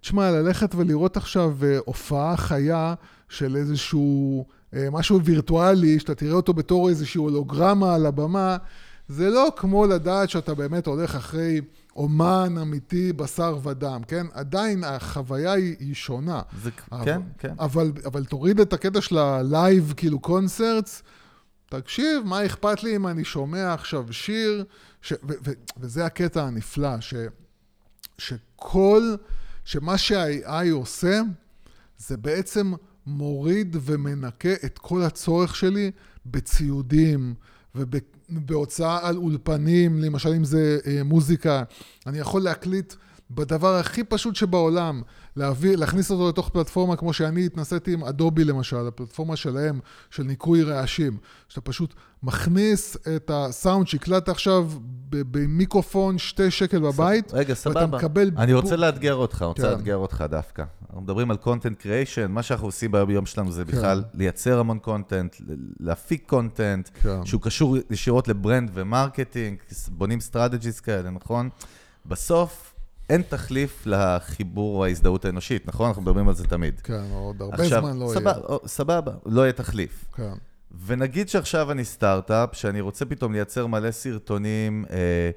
[0.00, 2.94] תשמע, ללכת ולראות עכשיו אה, הופעה חיה
[3.28, 8.56] של איזשהו אה, משהו וירטואלי, שאתה תראה אותו בתור איזושהי הולוגרמה על הבמה,
[9.08, 11.60] זה לא כמו לדעת שאתה באמת הולך אחרי
[11.96, 14.26] אומן אמיתי, בשר ודם, כן?
[14.32, 16.42] עדיין החוויה היא, היא שונה.
[16.62, 17.54] זה, אבל, כן, כן.
[17.58, 21.02] אבל, אבל תוריד את הקטע של הלייב, כאילו concerts,
[21.66, 24.64] תקשיב, מה אכפת לי אם אני שומע עכשיו שיר,
[25.02, 25.50] ש, ו, ו,
[25.80, 27.14] וזה הקטע הנפלא, ש,
[28.18, 29.14] שכל,
[29.64, 31.20] שמה שה-AI עושה,
[31.98, 32.72] זה בעצם
[33.06, 35.90] מוריד ומנקה את כל הצורך שלי
[36.26, 37.34] בציודים
[37.74, 41.62] ובהוצאה על אולפנים, למשל אם זה אה, מוזיקה.
[42.06, 42.94] אני יכול להקליט
[43.34, 45.02] בדבר הכי פשוט שבעולם,
[45.36, 50.62] להביא, להכניס אותו לתוך פלטפורמה כמו שאני התנסיתי עם אדובי למשל, הפלטפורמה שלהם, של ניקוי
[50.62, 51.16] רעשים,
[51.48, 54.70] שאתה פשוט מכניס את הסאונד שהקלטת עכשיו
[55.08, 57.86] במיקרופון שתי שקל בבית, רגע, ואתה סבבה.
[57.98, 58.30] מקבל...
[58.36, 59.70] אני רוצה לאתגר אותך, רוצה כן.
[59.70, 60.64] לאתגר אותך דווקא.
[60.86, 65.36] אנחנו מדברים על content creation, מה שאנחנו עושים ביום שלנו זה בכלל לייצר המון content,
[65.80, 67.26] להפיק content, כן.
[67.26, 71.48] שהוא קשור ישירות ל brand ו marketing, בונים strategies כאלה, נכון?
[72.06, 72.71] בסוף
[73.10, 75.86] אין תחליף לחיבור ההזדהות האנושית, נכון?
[75.86, 76.80] אנחנו מדברים על זה תמיד.
[76.80, 78.40] כן, עוד הרבה עכשיו, זמן לא סבבה, יהיה.
[78.40, 80.04] או, סבבה, לא יהיה תחליף.
[80.16, 80.32] כן.
[80.86, 85.30] ונגיד שעכשיו אני סטארט-אפ, שאני רוצה פתאום לייצר מלא סרטונים אה,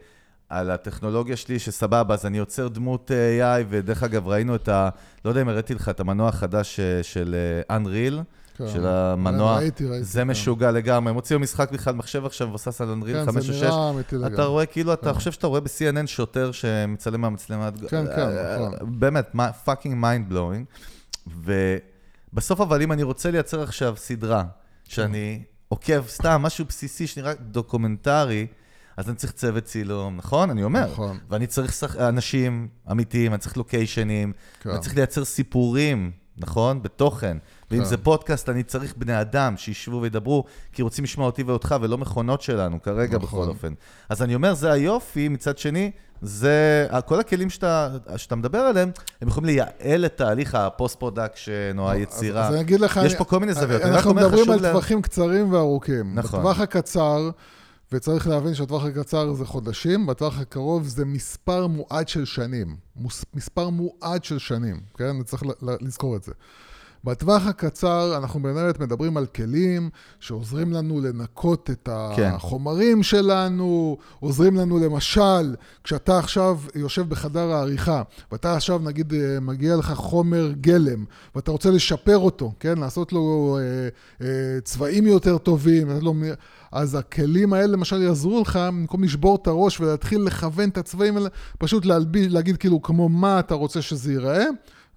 [0.49, 4.89] על הטכנולוגיה שלי, שסבבה, אז אני יוצר דמות אה, AI, ודרך אגב, ראינו את ה...
[5.25, 7.35] לא יודע אם הראיתי לך את המנוע החדש אה, של
[7.69, 8.23] אה, Unreal,
[8.57, 8.67] כן.
[8.67, 9.57] של המנוע.
[9.57, 10.27] ראיתי, ראיתי, זה כן.
[10.27, 11.09] משוגע לגמרי.
[11.09, 13.63] הם הוציאו משחק בכלל מחשב עכשיו, מבוסס על Unreal כן, 5 זה או 6.
[13.63, 14.33] נראה אמיתי לגמרי.
[14.33, 17.69] אתה רואה, כאילו, אתה חושב שאתה רואה ב-CNN שוטר שמצלם מהמצלמה.
[17.71, 18.99] כן, כן, אה, נכון.
[18.99, 20.65] באמת, fucking mind blowing.
[21.27, 24.43] ובסוף, אבל אם אני רוצה לייצר עכשיו סדרה,
[24.83, 28.47] שאני עוקב סתם, משהו בסיסי שנראה דוקומנטרי,
[28.97, 30.49] אז אני צריך צוות צילום, נכון?
[30.49, 30.91] אני אומר.
[30.91, 31.17] נכון.
[31.29, 31.95] ואני צריך שח...
[31.95, 34.69] אנשים אמיתיים, אני צריך לוקיישנים, כן.
[34.69, 36.81] אני צריך לייצר סיפורים, נכון?
[36.81, 37.37] בתוכן.
[37.71, 37.85] ואם כן.
[37.85, 42.41] זה פודקאסט, אני צריך בני אדם שישבו וידברו, כי רוצים לשמוע אותי ואותך, ולא מכונות
[42.41, 43.27] שלנו, כרגע נכון.
[43.41, 43.73] בכל אופן.
[44.09, 49.27] אז אני אומר, זה היופי, מצד שני, זה, כל הכלים שאתה, שאתה מדבר עליהם, הם
[49.27, 52.41] יכולים לייעל את תהליך ה post-production או היצירה.
[52.41, 52.99] אז, אז אני אגיד לך...
[53.05, 53.81] יש אני- פה כל מיני זוויות.
[53.81, 56.15] אנחנו מדברים על לה- טווחים קצרים וארוכים.
[56.15, 56.39] נכון.
[56.39, 57.29] בטווח הקצר,
[57.91, 62.75] וצריך להבין שהטווח הקצר זה חודשים, בטווח הקרוב זה מספר מועט של שנים.
[62.95, 65.23] מוס, מספר מועט של שנים, כן?
[65.23, 65.43] צריך
[65.81, 66.31] לזכור את זה.
[67.05, 69.89] בטווח הקצר אנחנו באמת מדברים על כלים
[70.19, 72.31] שעוזרים לנו לנקות את כן.
[72.33, 79.75] החומרים שלנו, עוזרים לנו למשל, כשאתה עכשיו יושב בחדר העריכה, ואתה עכשיו נגיד אה, מגיע
[79.75, 82.77] לך חומר גלם, ואתה רוצה לשפר אותו, כן?
[82.77, 83.89] לעשות לו אה,
[84.27, 86.13] אה, צבעים יותר טובים, לתת לו...
[86.13, 86.23] מ-
[86.71, 91.29] אז הכלים האלה למשל יעזרו לך, במקום לשבור את הראש ולהתחיל לכוון את הצבעים האלה,
[91.57, 94.45] פשוט להלביש, להגיד כאילו כמו מה אתה רוצה שזה ייראה,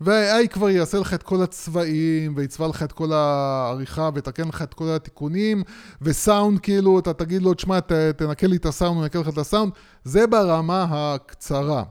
[0.01, 4.75] וה-AI כבר יעשה לך את כל הצבעים, ויצבע לך את כל העריכה, ויתקן לך את
[4.75, 5.63] כל התיקונים,
[6.03, 7.79] וסאונד כאילו, אתה תגיד לו, תשמע,
[8.17, 9.73] תנקה לי את הסאונד, הוא לך את הסאונד,
[10.05, 11.85] זה ברמה הקצרה.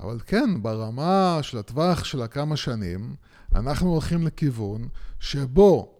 [0.00, 3.14] אבל כן, ברמה של הטווח של הכמה שנים,
[3.54, 4.88] אנחנו הולכים לכיוון
[5.20, 5.94] שבו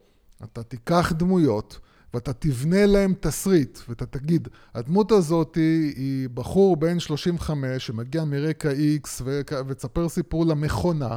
[0.45, 1.79] אתה תיקח דמויות,
[2.15, 8.71] ואתה תבנה להם תסריט, ואתה תגיד, הדמות הזאת היא, בחור בן 35 שמגיע מרקע
[9.03, 9.23] X
[9.67, 11.17] ותספר סיפור למכונה,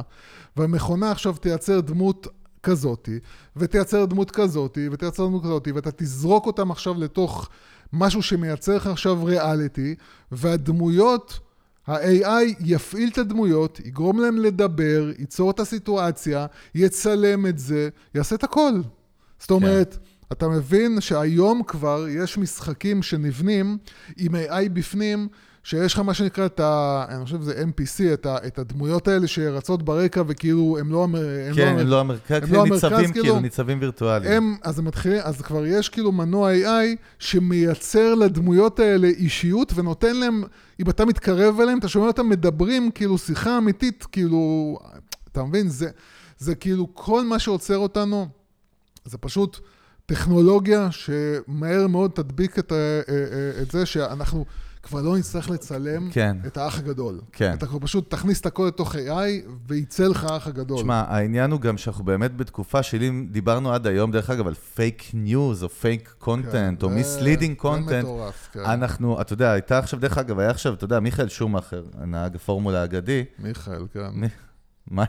[0.56, 2.26] והמכונה עכשיו תייצר דמות
[2.62, 3.18] כזאתי,
[3.56, 7.48] ותייצר דמות כזאתי, ותייצר דמות כזאתי, ואתה תזרוק אותם עכשיו לתוך
[7.92, 9.94] משהו שמייצר לך עכשיו ריאליטי,
[10.32, 11.40] והדמויות...
[11.86, 18.44] ה-AI יפעיל את הדמויות, יגרום להם לדבר, ייצור את הסיטואציה, יצלם את זה, יעשה את
[18.44, 18.72] הכל.
[19.38, 19.98] זאת אומרת,
[20.32, 23.78] אתה מבין שהיום כבר יש משחקים שנבנים
[24.16, 25.28] עם AI בפנים,
[25.64, 27.04] שיש לך מה שנקרא את ה...
[27.08, 31.04] אני חושב שזה NPC, את, ה, את הדמויות האלה שרצות ברקע וכאילו הם לא...
[31.04, 31.14] הם
[31.54, 33.24] כן, המ- הם לא המרכז, הם לא המרכז, ניצבים כאילו.
[33.24, 34.32] כאילו, ניצבים וירטואליים.
[34.32, 40.16] הם, אז הם מתחילים, אז כבר יש כאילו מנוע AI שמייצר לדמויות האלה אישיות ונותן
[40.16, 40.42] להם,
[40.80, 44.76] אם אתה מתקרב אליהם, אתה שומע אותם מדברים כאילו שיחה אמיתית, כאילו,
[45.32, 45.68] אתה מבין?
[45.68, 45.90] זה,
[46.38, 48.28] זה כאילו כל מה שעוצר אותנו,
[49.04, 49.58] זה פשוט
[50.06, 54.44] טכנולוגיה שמהר מאוד תדביק את, אה, אה, את זה שאנחנו
[54.82, 56.36] כבר לא נצטרך לצלם כן.
[56.46, 57.20] את האח הגדול.
[57.32, 57.54] כן.
[57.58, 58.98] אתה פשוט תכניס את הכל לתוך AI
[59.68, 60.78] וייצא לך האח הגדול.
[60.78, 64.54] תשמע, העניין הוא גם שאנחנו באמת בתקופה של אם דיברנו עד היום, דרך אגב, על
[64.54, 68.04] פייק ניוז, או fake content, או זה- misleading זה content.
[68.04, 68.60] מטורף, כן.
[68.60, 72.80] אנחנו, אתה יודע, הייתה עכשיו, דרך אגב, היה עכשיו, אתה יודע, מיכאל שומאכר, נהג הפורמולה
[72.80, 73.24] האגדי.
[73.38, 74.08] מיכאל, כן.
[74.12, 74.26] מי-
[74.90, 75.04] מה?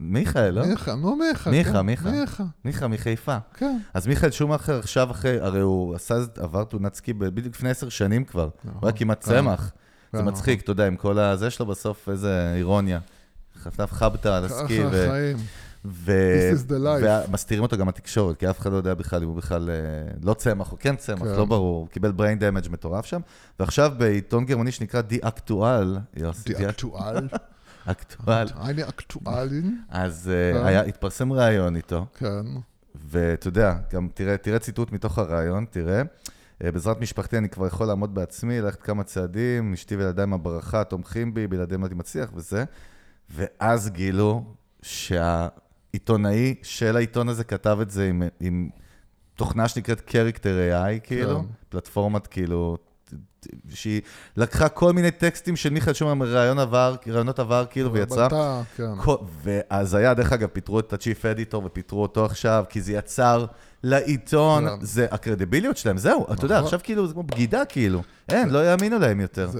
[0.00, 0.66] מיכאל, לא?
[0.66, 1.50] מיכה, נו מיכה.
[1.50, 2.10] מיכה, כן, מיכה.
[2.10, 3.38] מיכה, מיכה מחיפה.
[3.54, 3.78] כן.
[3.94, 8.24] אז מיכאל שומאכר עכשיו אחרי, הרי הוא עשה, עבר תאונת סקי בדיוק לפני עשר שנים
[8.24, 8.48] כבר.
[8.64, 9.30] הוא היה כמעט כן.
[9.30, 9.72] צמח.
[10.12, 12.98] זה כן, מצחיק, אתה יודע, עם כל הזה שלו בסוף, איזה אירוניה.
[13.62, 15.06] חטף חבטה על הסקי, ככה ו...
[15.06, 15.36] החיים.
[15.84, 16.12] ו...
[16.52, 17.28] This is the life.
[17.28, 19.74] ומסתירים אותו גם התקשורת, כי אף אחד לא יודע בכלל אם הוא בכלל אה,
[20.22, 21.36] לא צמח או כן צמח, כן.
[21.36, 23.20] לא ברור, הוא קיבל brain damage מטורף שם.
[23.60, 25.98] ועכשיו בעיתון גרמני שנקרא די אקטואל,
[26.44, 27.28] די אקטואל.
[27.86, 29.80] אקטואל, אני אקטואלין.
[29.88, 30.88] אז אה, כן.
[30.88, 32.46] התפרסם ראיון איתו, כן.
[32.94, 36.02] ואתה יודע, גם תראה, תראה ציטוט מתוך הראיון, תראה.
[36.64, 40.84] אה, בעזרת משפחתי אני כבר יכול לעמוד בעצמי, ללכת כמה צעדים, אשתי וילדיי עם הברכה
[40.84, 42.64] תומכים בי, בלעדיהם לא הייתי מצליח וזה.
[43.30, 44.44] ואז גילו
[44.82, 48.68] שהעיתונאי של העיתון הזה כתב את זה עם, עם
[49.34, 51.46] תוכנה שנקראת Character AI, כאילו, כן.
[51.68, 52.76] פלטפורמת כאילו,
[53.74, 54.00] שהיא
[54.36, 58.28] לקחה כל מיני טקסטים של מיכאל שומר מראיון עבר, רעיונות עבר, כאילו, ויצרה.
[58.76, 58.96] כן.
[58.98, 63.44] כל- ואז היה, דרך אגב, פיטרו את ה-Chief Editor ופיטרו אותו עכשיו, כי זה יצר
[63.82, 64.74] לעיתון, כן.
[64.80, 66.64] זה הקרדיביליות שלהם, זהו, אתה יודע, נכון.
[66.64, 68.02] עכשיו כאילו זה כמו בגידה, כאילו.
[68.32, 69.50] אין, לא יאמינו להם יותר.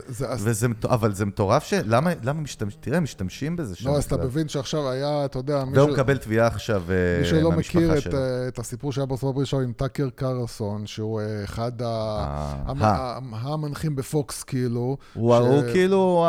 [0.84, 1.74] אבל זה מטורף ש...
[1.84, 2.74] למה, למה משתמש...
[2.80, 3.88] תראה, משתמשים בזה שם.
[3.88, 4.16] לא, אז אתה.
[4.16, 7.98] מבין שעכשיו היה, אתה יודע, מי והוא מקבל תביעה עכשיו אה, מי שלא מהמשפחה מכיר
[7.98, 8.18] את, שלו.
[8.18, 11.72] אה, את הסיפור שהיה בארצות הברית עכשיו עם טאקר קרלסון, שהוא אה, אחד
[13.32, 14.96] המנחים בפוקס, כאילו.
[15.14, 16.26] הוא, כאילו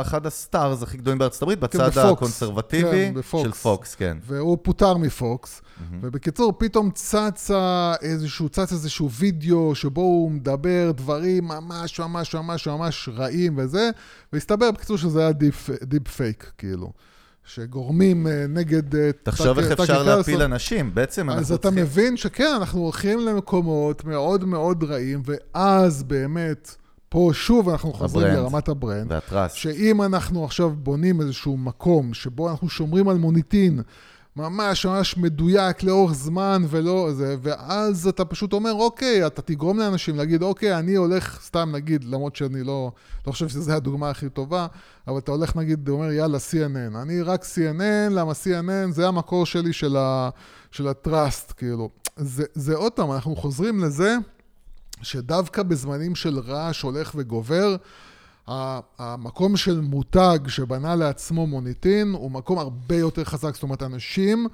[0.00, 1.98] אחד ה stars הכי גדולים בארצות הברית, בצד בפוקס.
[1.98, 3.42] ה conservative כן.
[3.42, 4.16] של פוקס, כן.
[4.26, 5.62] והוא פוטר מפוקס,
[6.00, 6.90] ובקיצור, פתאום
[7.34, 13.90] צצה איזשהו, צץ איזשהו וידאו שבו הוא מדבר דברים ממש ממש ממש ממש רעים וזה,
[14.32, 16.92] והסתבר בקיצור שזה היה deep, deep fake, כאילו.
[17.46, 18.94] שגורמים אה, נגד...
[18.94, 20.42] אה, תחשוב איך אפשר להפיל.
[20.42, 21.84] אנשים, בעצם אז אנחנו אתה צריכים...
[21.84, 26.76] מבין שכן, אנחנו הולכים למקומות מאוד מאוד רעים, ואז באמת,
[27.08, 28.34] פה שוב אנחנו חוזרים.
[28.34, 29.12] לרמת ה brand.
[29.12, 29.56] וה trust.
[29.56, 33.80] שאם אנחנו עכשיו בונים איזשהו מקום שבו אנחנו שומרים על מוניטין
[34.36, 40.16] ממש ממש מדויק לאורך זמן ולא זה, ואז אתה פשוט אומר, אוקיי, אתה תגרום לאנשים
[40.16, 42.92] להגיד, אוקיי, אני הולך, סתם נגיד, למרות שאני לא,
[43.26, 44.66] לא חושב שזו הדוגמה הכי טובה,
[45.08, 46.96] אבל אתה הולך נגיד, אומר, יאללה, CNN.
[47.02, 50.30] אני רק CNN, למה CNN זה המקור שלי של, ה,
[50.70, 51.90] של הטראסט, כאילו.
[52.16, 54.16] זה, זה עוד פעם, אנחנו חוזרים לזה
[55.02, 57.76] שדווקא בזמנים של רעש הולך וגובר,
[58.48, 63.54] המקום של מותג שבנה לעצמו מוניטין הוא מקום הרבה יותר חזק.
[63.54, 64.46] זאת אומרת, אנשים,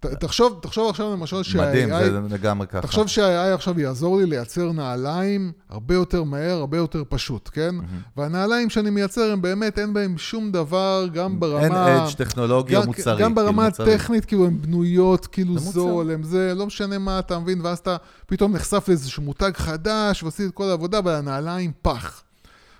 [0.00, 1.62] ת, תחשוב, תחשוב עכשיו למשל שה-AI...
[1.68, 2.80] מדהים, זה לגמרי ככה.
[2.80, 7.74] תחשוב שה-AI עכשיו יעזור לי לייצר נעליים הרבה יותר מהר, הרבה יותר פשוט, כן?
[8.16, 11.60] והנעליים שאני מייצר, הם באמת, אין בהם שום דבר, גם ברמה...
[11.64, 13.22] אין אדג' טכנולוגי או גם- מוצרי.
[13.22, 13.90] גם ברמה כאילו.
[13.92, 15.58] הטכנית, כאילו, הן בנויות, כאילו.
[15.58, 20.22] זול, הם זה, לא משנה מה אתה מבין, ואז אתה פתאום נחשף לאיזשהו מותג חדש,
[20.22, 22.22] ועשית את כל העבודה, והנעליים פח.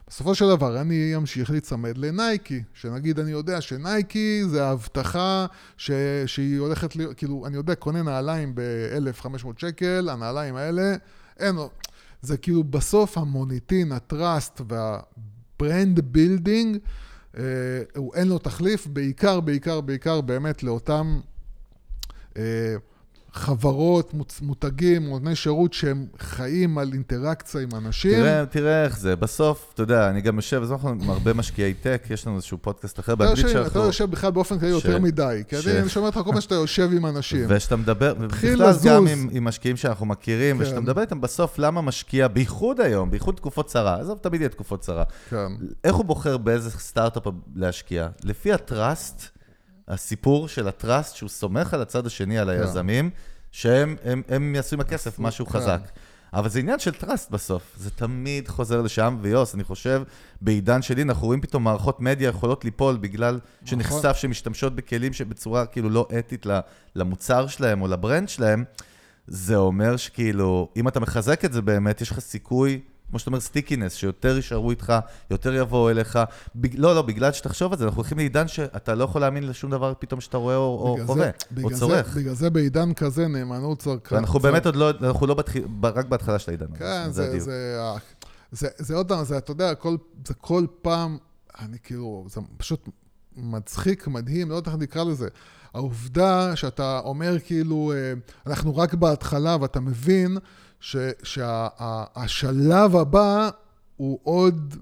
[0.08, 5.90] בסופו של דבר, אני אמשיך להיצמד לנייקי, שנגיד אני יודע שנייקי זה ההבטחה ש...
[6.26, 10.94] שהיא הולכת להיות, כאילו, אני יודע, קונה נעליים ב-1,500 שקל, הנעליים האלה,
[11.38, 11.70] אין לו,
[12.22, 16.78] זה כאילו בסוף המוניטין, ה trust וה brand building,
[17.38, 17.42] אה,
[18.14, 21.20] אין לו תחליף, בעיקר, בעיקר, בעיקר באמת לאותם
[22.36, 22.76] אה,
[23.32, 28.12] חברות, מותגים, נותני שירות שהם חיים על אינטראקציה עם אנשים.
[28.12, 31.74] תראה, תראה איך זה, בסוף, אתה יודע, אני גם יושב, אז אנחנו עם הרבה משקיעי
[31.74, 33.84] tech, יש לנו איזשהו פודקאסט אחר באנגלית יושב, אתה שאנחנו...
[33.84, 37.06] יושב בכלל באופן כללי יותר מדי, כי אני שומע אותך כל פעם שאתה יושב עם
[37.06, 37.46] אנשים.
[37.48, 40.62] ושאתה מדבר, ובכלל גם עם משקיעים שאנחנו מכירים, כן.
[40.62, 44.80] ושאתה מדבר איתם בסוף, למה משקיע, בייחוד היום, בייחוד תקופות צרה, עזוב, תמיד יהיה תקופות
[44.80, 45.04] צרה.
[45.30, 45.48] כן.
[45.84, 47.22] איך הוא בוחר באיזה סטארט-אפ
[47.54, 48.08] להשקיע?
[48.24, 49.37] לפי ה trust,
[49.88, 53.10] הסיפור של ה trust, שהוא סומך על הצד השני, על היזמים,
[53.50, 55.52] שהם הם, הם יעשו עם הכסף משהו כן.
[55.52, 55.80] חזק.
[56.32, 60.02] אבל זה עניין של trust בסוף, זה תמיד חוזר לשם, ויוס, אני חושב,
[60.40, 65.90] בעידן שלי אנחנו רואים פתאום מערכות מדיה יכולות ליפול בגלל שנחשף שמשתמשות בכלים שבצורה כאילו
[65.90, 66.46] לא אתית
[66.94, 68.64] למוצר שלהם או ל brand שלהם,
[69.26, 73.40] זה אומר שכאילו, אם אתה מחזק את זה באמת, יש לך סיכוי, כמו שאתה אומר,
[73.40, 74.92] stickiness, שיותר יישארו איתך,
[75.30, 76.18] יותר יבואו אליך.
[76.56, 76.74] בג...
[76.78, 79.92] לא, לא, בגלל שתחשוב על זה, אנחנו הולכים לעידן שאתה לא יכול להאמין לשום דבר
[79.98, 80.62] פתאום שאתה רואה או,
[81.00, 82.16] או חווה, זה- או בגלל זה- צורך.
[82.16, 84.14] בגלל זה בעידן כזה נאמנות צרכן.
[84.14, 86.66] ואנחנו באמת עוד לא, אנחנו לא בתחיל, רק בהתחלה של העידן.
[86.78, 87.40] כן, זה זה.
[87.40, 87.96] זה, ה-
[88.52, 91.18] זה, זה עוד פעם, זה, אתה יודע, כל, זה כל פעם,
[91.60, 92.88] אני כאילו, זה פשוט
[93.36, 95.28] מצחיק, מדהים, לא יודע איך נקרא לזה.
[95.74, 98.12] העובדה שאתה אומר כאילו, אה,
[98.46, 100.38] אנחנו רק בהתחלה, ואתה מבין
[101.22, 103.50] שהשלב הבא
[103.96, 104.74] הוא עוד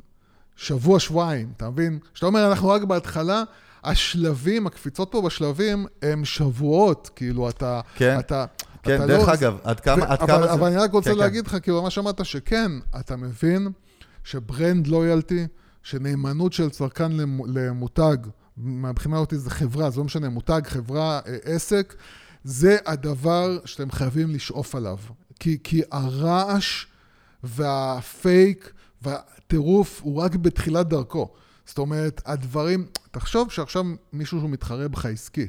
[0.57, 1.99] שבוע, שבועיים, אתה מבין?
[2.15, 3.43] כשאתה אומר, אנחנו רק בהתחלה,
[3.85, 7.81] השלבים, הקפיצות פה בשלבים, הם שבועות, כאילו, אתה...
[7.95, 8.19] כן.
[8.19, 8.45] אתה,
[8.83, 10.53] כן, אתה דרך לא- אגב, עד כמה, ו- עד אבל, כמה זה...
[10.53, 11.21] אבל אני רק רוצה כן, כן.
[11.23, 13.69] להגיד לך, כאילו, מה שאמרת, שכן, אתה מבין
[14.25, 15.47] שברנד לויאלטי,
[15.83, 18.17] שנאמנות של צרכן למ- למותג,
[18.57, 21.95] מהבחינה אותי זה חברה, זה לא משנה, מותג, חברה, אה, עסק,
[22.45, 24.97] זה הדבר שאתם חייבים לשאוף עליו.
[25.41, 26.87] כי, כי הרעש
[27.43, 28.73] והפייק
[29.03, 31.29] והטירוף הוא רק בתחילת דרכו.
[31.67, 35.49] זאת אומרת, הדברים, תחשוב שעכשיו מישהו שהוא מתחרה בך עסקי,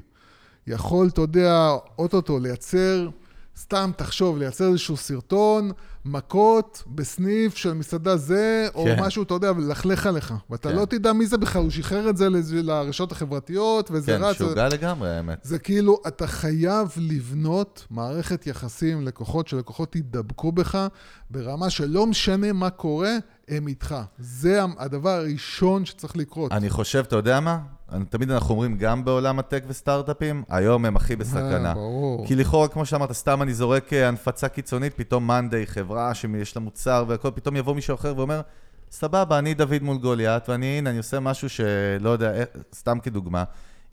[0.68, 3.10] יכול, אתה יודע, אוטוטו לייצר,
[3.58, 5.72] סתם תחשוב, לייצר איזשהו סרטון,
[6.06, 8.96] מכות בסניף של מסעדה זה, או כן.
[9.00, 10.34] משהו, אתה יודע, ולכלך עליך.
[10.50, 10.76] ואתה כן.
[10.76, 14.42] לא תדע מי זה בכלל, הוא שחרר את זה לרשתות החברתיות, וזה כן, רץ.
[14.42, 15.40] משוגע לגמרי, האמת.
[15.44, 20.88] זה כאילו, אתה חייב לבנות מערכת יחסים עם לקוחות, שלקוחות ידבקו בך,
[21.30, 23.16] ברמה שלא משנה מה קורה,
[23.48, 23.96] הם איתך.
[24.20, 26.52] זה הדבר הראשון שצריך לקרות.
[26.52, 27.77] אני חושב, אתה יודע מה?
[28.10, 31.70] תמיד אנחנו אומרים, גם בעולם ה tech וסטארט-אפים, היום הם הכי בסכנה.
[31.70, 32.28] אה, ברור.
[32.28, 36.62] כי לכאורה, כמו שאמרת, סתם אני זורק אה, המצאה קיצונית, פתאום מאנדיי, חברה שיש לה
[36.62, 38.42] מוצר והכל, פתאום יבוא מישהו אחר ואומר,
[38.92, 43.44] סבבה, אני דוד מול גוליית, ואני, הנה, אני עושה משהו שלא יודע, איך- סתם כדוגמה.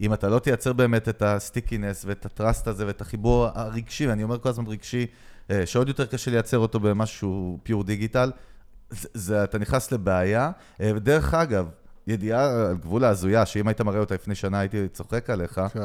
[0.01, 4.07] אם אתה לא תייצר באמת את ה stickiness ואת ה trust הזה ואת החיבור הרגשי,
[4.07, 5.07] ואני אומר כל הזמן רגשי,
[5.51, 8.33] אה, שעוד יותר קשה לייצר אותו במשהו pure digital,
[8.91, 10.51] זה, זה, אתה נכנס לבעיה.
[10.81, 11.69] אה, ודרך אגב,
[12.07, 15.81] ידיעה על גבול ההזויה, שאם היית מראה אותה לפני שנה הייתי צוחק עליך, כן.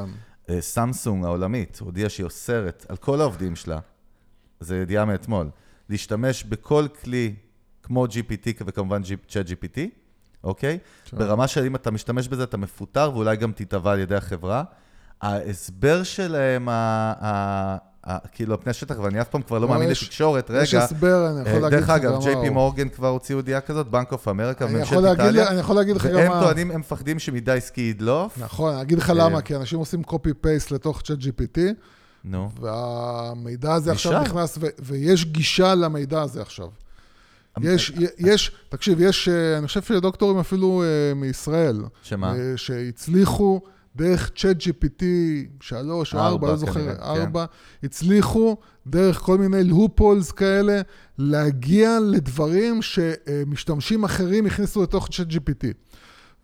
[0.50, 3.80] אה, סמסונג העולמית הודיעה שהיא אוסרת על כל העובדים שלה,
[4.60, 5.50] זו ידיעה מאתמול,
[5.90, 7.36] להשתמש בכל כלי
[7.84, 9.80] כמו GPT וכמובן צ'אט GPT,
[10.44, 10.80] אוקיי?
[11.14, 14.64] ברמה של אם אתה משתמש בזה אתה מפוטר ואולי גם תיתבע על ידי החברה.
[15.22, 16.68] ההסבר שלהם,
[18.32, 20.64] כאילו, על פני השטח, ואני אף פעם כבר לא מאמין לתקשורת, רגע.
[20.64, 22.50] יש הסבר, אני יכול אה, להגיד לך דרך אגב, גם ג'יי פי.
[22.50, 25.48] מורגן כבר הוציאו ידיעה כזאת, בנק אוף אמריקה, ממשלת איטליה.
[25.48, 26.42] אני יכול להגיד לך גם והם מה...
[26.42, 28.38] טוענים, הם מפחדים שמידי עסקי ידלוף.
[28.38, 31.60] נכון, אני אגיד לך אה, למה, כי אנשים עושים copy-paste לתוך צ'אט GPT,
[32.24, 32.50] נו.
[32.62, 34.22] והמידע הזה עכשיו.
[34.22, 36.68] נכנס, ויש גישה למידע הזה עכשיו.
[37.62, 42.36] יש, יש, תקשיב, יש, אה, אני חושב שדוקטורים אפילו אה, מישראל, שמה?
[42.36, 43.62] אה, שהצליחו
[43.96, 45.04] דרך צ'אט GPT
[45.62, 47.22] 3 או 4, ארבע, לא זוכר, כנראה, כן.
[47.22, 47.46] 4,
[47.84, 50.82] הצליחו דרך כל מיני לופולס כאלה,
[51.18, 55.66] להגיע לדברים שמשתמשים אחרים הכניסו לתוך צ'אט GPT.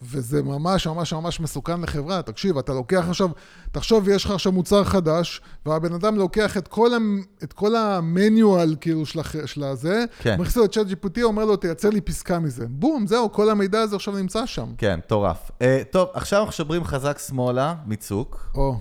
[0.01, 2.21] וזה ממש ממש ממש מסוכן לחברה.
[2.21, 3.29] תקשיב, אתה לוקח עכשיו,
[3.71, 8.75] תחשוב, יש לך עכשיו מוצר חדש, והבן אדם לוקח את כל, המ, את כל המניואל
[8.81, 10.41] כאילו של, של הזה, כן.
[10.41, 12.65] מכניס לו את צ'אט GPT, אומר לו, תייצר לי פסקה מזה.
[12.69, 14.73] בום, זהו, כל המידע הזה עכשיו נמצא שם.
[14.77, 15.51] כן, מטורף.
[15.51, 18.77] Uh, טוב, עכשיו אנחנו שוברים חזק שמאלה, מצוק, או,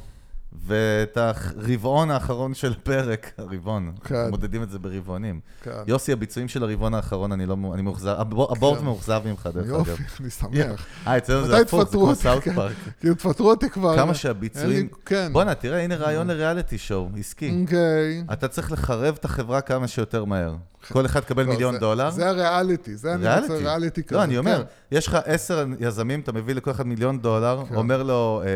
[0.66, 4.30] ואת הרבעון האחרון של הפרק, הרבעון, כן.
[4.30, 5.40] מודדים את זה ברבעונים.
[5.62, 5.70] כן.
[5.86, 8.84] יוסי, הביצועים של הרבעון האחרון, אני לא, אני מאוכזב, הבור- הבורד כן.
[8.84, 9.98] מאוכזב ממך, דרך יופי, אגב.
[10.20, 10.86] אני שמח.
[11.06, 12.14] אה, אצלנו זה הפוך, זה כמו?
[12.14, 12.54] סאוט כן.
[12.54, 12.72] פארק.
[13.00, 13.96] כאילו, תפטרו אותי כבר.
[13.96, 14.88] כמה שהביצועים...
[15.06, 15.32] כן.
[15.32, 17.58] בואנה, תראה, הנה רעיון לריאליטי שואו, עסקי.
[17.62, 18.24] אוקיי.
[18.32, 20.54] אתה צריך לחרב את החברה כמה שיותר מהר.
[20.92, 22.10] כל אחד יקבל לא, מיליון דולר.
[22.10, 24.16] זה הריאליטי, זה אני רוצה ריאליטי כזה.
[24.16, 24.56] לא, אני אומר,
[24.90, 24.96] כן.
[24.96, 27.74] יש לך עשר יזמים, אתה מביא לכל אחד מיליון דולר, כן.
[27.74, 28.48] אומר לו, אה,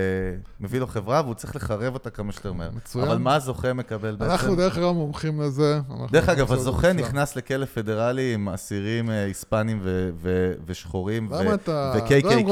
[0.60, 2.70] מביא לו חברה, והוא צריך לחרב אותה כמה שיותר מהר.
[2.74, 3.04] מצוין.
[3.08, 4.30] אבל מה הזוכה מקבל בעצם?
[4.32, 5.80] אנחנו דרך אגב מומחים לזה.
[6.10, 6.92] דרך אגב, הזוכה.
[6.92, 12.50] נכנס לכלא פדרלי עם אסירים אה, היספנים ו- ו- ושחורים, למה ו- אתה- ו-KKK.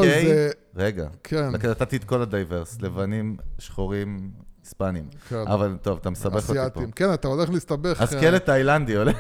[0.77, 1.49] רגע, כן.
[1.71, 4.31] נתתי את כל ה diverse, לבנים, שחורים,
[4.65, 5.05] היספנים.
[5.29, 5.45] כן.
[5.47, 6.81] אבל טוב, אתה מסבך אותי פה.
[6.97, 8.01] כן, אתה הולך להסתבך.
[8.03, 9.13] אז אה, כלא תאילנדי עולה.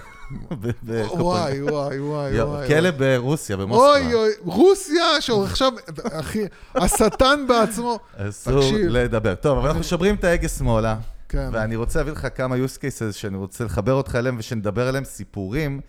[1.18, 2.68] וואי, וואי, וואי, וואי.
[2.68, 3.88] כלא ברוסיה, במוסקבה.
[3.88, 5.72] אוי, אוי, רוסיה, שעכשיו,
[6.12, 7.98] אחי, השטן בעצמו.
[8.16, 8.60] אסור.
[8.88, 9.34] לדבר.
[9.34, 10.96] טוב, אבל אנחנו שוברים את ההגה שמאלה.
[11.28, 11.48] כן.
[11.52, 15.80] ואני רוצה להביא לך כמה use cases שאני רוצה לחבר אותך אליהם ושנדבר עליהם סיפורים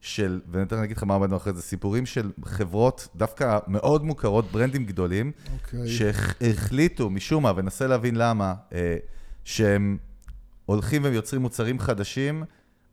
[0.00, 4.84] של, ואני אגיד לך מה עמדנו אחרי זה, סיפורים של חברות דווקא מאוד מוכרות, ברנדים
[4.84, 5.88] גדולים, אוקיי.
[5.88, 8.96] שהחליטו משום מה, וננסה להבין למה, אה,
[9.44, 9.98] שהם
[10.66, 12.44] הולכים ויוצרים מוצרים חדשים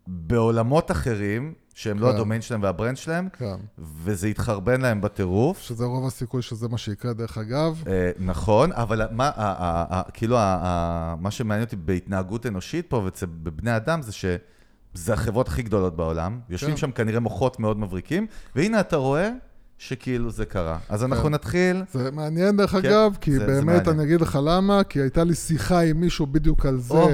[0.07, 2.15] בעולמות אחרים, שהם לא כן.
[2.15, 3.55] הדומיין שלהם והברנד שלהם, כן.
[4.03, 5.59] וזה יתחרבן להם בטירוף.
[5.61, 7.83] שזה רוב הסיכוי שזה מה שיקרה, דרך אגב.
[7.87, 12.85] אה, נכון, אבל מה, ה- ה- ה- כאילו, ה- ה- מה שמעניין אותי בהתנהגות אנושית
[12.89, 16.77] פה ובבני אדם זה שזה החברות הכי גדולות בעולם, יושבים כן.
[16.77, 19.29] שם כנראה מוחות מאוד מבריקים, והנה אתה רואה
[19.77, 20.77] שכאילו זה קרה.
[20.89, 21.33] אז אנחנו כן.
[21.33, 23.89] נתחיל, זה מעניין, דרך כן, אגב, כי זה- זה באמת, מעניין.
[23.99, 26.93] אני אגיד לך למה, כי הייתה לי שיחה עם מישהו בדיוק על זה.
[26.93, 27.09] או.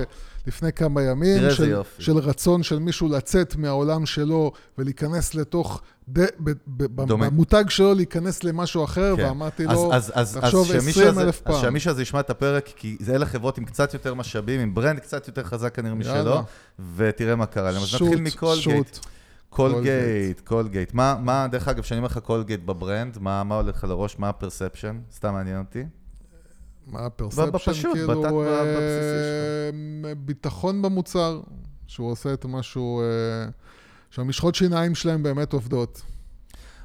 [0.48, 1.76] לפני כמה ימים, של.
[2.00, 7.30] של רצון של מישהו לצאת מהעולם שלו ולהיכנס לתוך, ד, ב, ב, דומה.
[7.30, 9.24] במותג שלו להיכנס למשהו אחר, כן.
[9.26, 11.62] ואמרתי אז- לו, אז- אז- תחשוב אז שהמישהו 20 הזה- אלף אז פעם.
[11.62, 15.00] שהמישהו הזה ישמע את הפרק, כי זה אלה חברות עם קצת יותר משאבים, עם brand
[15.00, 16.42] קצת יותר חזק כנראה משלו.
[16.96, 17.82] ותראה מה קרה להם.
[17.84, 18.96] אז נתחיל מקולגייט.
[18.96, 19.06] shoot.
[19.50, 20.94] קולגייט, קולגייט.
[20.94, 24.20] מה, מה, דרך אגב, כשאני אומר לך קולגייט ב brand, מה, מה הולך לך לראש?
[24.20, 24.98] מה ה perception?
[25.16, 25.84] סתם מעניין אותי.
[26.92, 29.78] מה ה perception, בפשוט, כאילו, בתת- אה, בבסיסי
[30.26, 31.42] ביטחון במוצר,
[31.88, 33.06] שהוא עושה את משהו, אה,
[34.10, 36.02] שהמשחות שיניים שלהם באמת עובדות.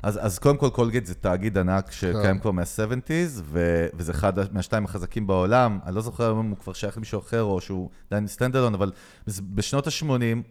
[0.03, 2.38] אז, אז קודם כל, קולגייט זה תאגיד ענק שקיים כן.
[2.38, 5.78] כבר מה-70's, ו- וזה אחד מהשתיים החזקים בעולם.
[5.86, 8.92] אני לא זוכר אם הוא כבר שייך למישהו אחר או שהוא עדיין standalone, אבל
[9.40, 10.07] בשנות ה-80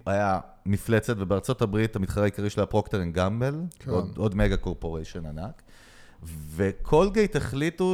[0.06, 3.92] היה מפלצת, ובארצות הברית המתחרה העיקרי שלה פרוקטר אנד גמבל, כן.
[3.92, 5.62] עוד, עוד mega corporation ענק.
[6.56, 7.94] וקולגייט החליטו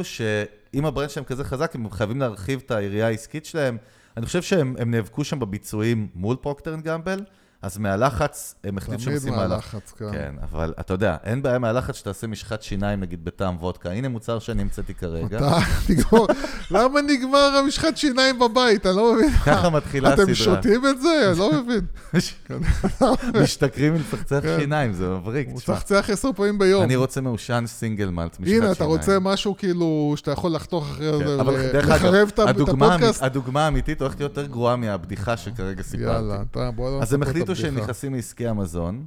[0.78, 3.76] שאם ה brand שלהם כזה חזק, הם חייבים להרחיב את היריעה העסקית שלהם.
[4.16, 7.24] אני חושב שהם הם נאבקו שם בביצועים מול פרוקטר אנד גמבל,
[7.62, 9.50] אז מהלחץ הם החליטו שהם תמיד עושים מהלך.
[9.50, 10.12] מהלחץ, כן.
[10.12, 13.90] כן, אבל אתה יודע, אין בעיה מהלחץ שתעשה משחת שיניים, נגיד, בטעם וודקה.
[13.90, 15.36] הנה מוצר שאני המצאתי כרגע.
[15.38, 16.26] אתה, נגמור,
[16.70, 18.86] למה נגמר המשחת שיניים בבית?
[18.86, 19.30] אני לא מבין.
[19.46, 20.34] ככה מתחילה אתם הסדרה.
[20.34, 21.28] שותים את זה?
[21.30, 21.84] אני לא מבין.
[23.42, 24.56] משתכרים מלצחצח כן.
[24.60, 25.48] שיניים, זה מבריק.
[25.52, 25.60] הוא.
[25.60, 26.82] צחצח עשר פעמים ביום.
[26.82, 28.90] אני רוצה מעושן single malt, משחת הנה, אתה שיניים.
[28.96, 31.36] רוצה משהו כאילו שאתה יכול לחתוך אחרי כן, זה,
[31.82, 33.22] לחרב את הפודקאסט?
[33.22, 36.12] הדוגמה האמיתית הולכת להיות יותר גרועה מהבדיחה שכרגע סיפרתי.
[36.14, 37.00] יאללה, אתה, בוא
[37.52, 37.82] החליטו שהם.
[37.82, 39.04] נכנסים לעסקי המזון,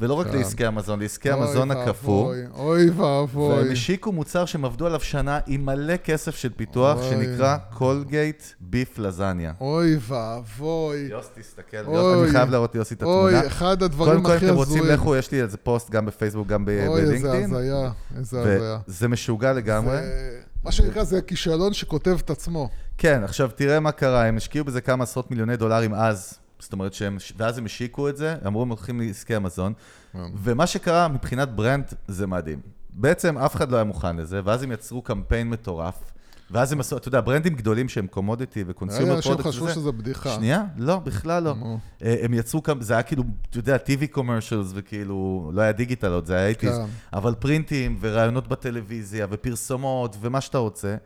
[0.00, 0.36] ולא רק כן.
[0.38, 2.34] לעסקי המזון, לעסקי המזון הקפוא.
[2.54, 3.54] אוי ואבוי.
[3.54, 7.02] והם השיקו מוצר שהם עבדו עליו שנה עם מלא כסף של פיתוח.
[7.10, 9.52] שנקרא קולגייט beef לזניה.
[9.60, 10.96] אוי ואבוי.
[11.10, 13.38] יוס, תסתכל, אני חייב להראות ליוסי את התמונה.
[13.40, 14.94] אוי, אחד הדברים קודם כל, אם הכי אתם רוצים, הזויים.
[14.94, 17.54] לכו, יש לי איזה פוסט גם בפייסבוק, גם ב- אוי, איזה בלינקדאין.
[17.54, 18.78] הזיה, איזה הזיה.
[18.88, 19.96] וזה משוגע לגמרי.
[19.96, 22.68] זה- מה שנקרא, זה כישלון שכותב את עצמו.
[22.98, 26.94] כן, עכשיו תראה מה קרה, הם השקיעו בזה כמה עשרות מיליוני דולרים אז, זאת אומרת
[26.94, 29.72] שהם, ואז הם השיקו את זה, אמרו הם הולכים לעסקי המזון,
[30.12, 30.18] כן.
[30.36, 32.60] ומה שקרה מבחינת brand זה מדהים.
[32.90, 36.12] בעצם אף אחד לא היה מוכן לזה, ואז הם יצרו קמפיין מטורף,
[36.50, 39.92] ואז הם עשו, אתה יודע, brandים גדולים שהם commodity ו consumer אנשים product חשבו שזה
[39.92, 40.30] בדיחה.
[40.30, 40.64] שנייה?
[40.76, 41.54] לא, בכלל לא.
[42.02, 46.12] אה, הם יצרו כמה, זה היה כאילו, אתה יודע, TV commercials וכאילו, לא היה דיגיטל
[46.12, 46.72] עוד, זה היה 80's, כן.
[47.12, 50.96] אבל printים וראיונות בטלוויזיה ופרסומות ומה שאתה רוצה.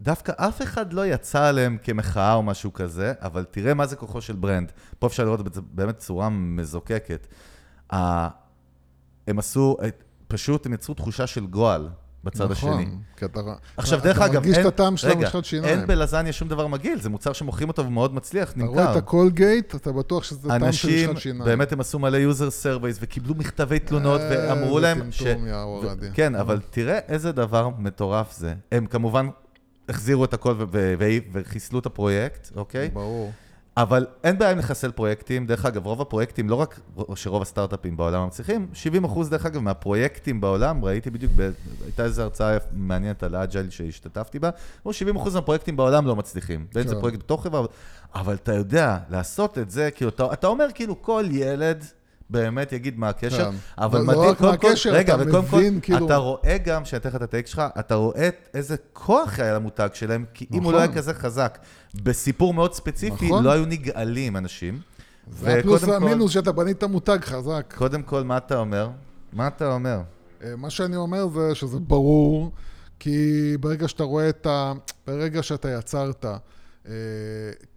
[0.00, 4.20] ודווקא אף אחד לא יצא עליהם כמחאה או משהו כזה, אבל תראה מה זה כוחו
[4.20, 4.72] של brand.
[4.98, 7.26] פה אפשר לראות את זה באמת בצורה מזוקקת.
[7.92, 8.28] ה-
[9.28, 9.76] הם עשו,
[10.28, 11.88] פשוט הם יצרו תחושה של גועל.
[12.24, 12.70] בצד השני.
[12.70, 13.40] נכון, כי אתה...
[13.76, 15.78] עכשיו, אתה דרך אגב, מרגיש את הטעם של רגע, המשחת שיניים.
[15.78, 18.92] אין בלזניה שום דבר מגעיל, זה מוצר שמוכרים אותו ומאוד מצליח, אתה רואה נמכר.
[18.92, 21.44] את הקולגייט, אתה בטוח שזה טעם של אנשים, משחת שיניים.
[21.44, 25.22] באמת הם עשו מלא user surveys וקיבלו מכתבי תלונות אה, ואמרו להם ש...
[26.14, 28.54] כן, אבל תראה איזה דבר מטורף זה.
[28.72, 29.28] הם כמובן
[29.88, 30.54] החזירו את הכל
[31.32, 32.88] וחיסלו את הפרויקט, אוקיי?
[32.88, 33.32] ברור.
[33.78, 35.46] אבל אין בעיה עם לחסל פרויקטים.
[35.46, 36.80] דרך אגב, רוב הפרויקטים, לא רק
[37.14, 41.50] שרוב הסטארט-אפים בעולם מצליחים, 70 אחוז, דרך אגב, מהפרויקטים בעולם, ראיתי בדיוק, ב...
[41.84, 44.50] הייתה איזו הרצאה מעניינת על ה agile שהשתתפתי בה,
[44.82, 46.66] אמרו 70 אחוז מהפרויקטים בעולם לא מצליחים.
[46.74, 47.00] בין זה כן.
[47.00, 47.66] פרויקט בתוך חברה,
[48.14, 51.84] אבל אתה יודע, לעשות את זה, כאילו, אתה, אתה אומר כאילו כל ילד...
[52.30, 53.56] באמת יגיד מה הקשר, כן.
[53.78, 57.08] אבל לא- מדהים, קודם כל, רגע, אתה וקודם כל, כאילו- אתה רואה גם, שאני אתן
[57.08, 60.60] לך את ה take שלך, אתה רואה איזה כוח היה למותג שלהם, כי אם הוא
[60.60, 60.74] נכון.
[60.74, 61.58] לא היה כזה חזק,
[61.94, 63.44] בסיפור מאוד ספציפי, נכון.
[63.44, 64.80] לא היו נגעלים אנשים.
[65.30, 67.74] זה הפלוס והמינוס שאתה בנית מותג חזק.
[67.78, 68.90] קודם כל, מה אתה אומר?
[69.32, 70.00] מה אתה אומר?
[70.44, 72.52] אה, מה שאני אומר זה שזה ברור,
[72.98, 74.72] כי ברגע שאתה רואה את ה...
[75.06, 76.24] ברגע שאתה יצרת
[76.88, 76.92] אה,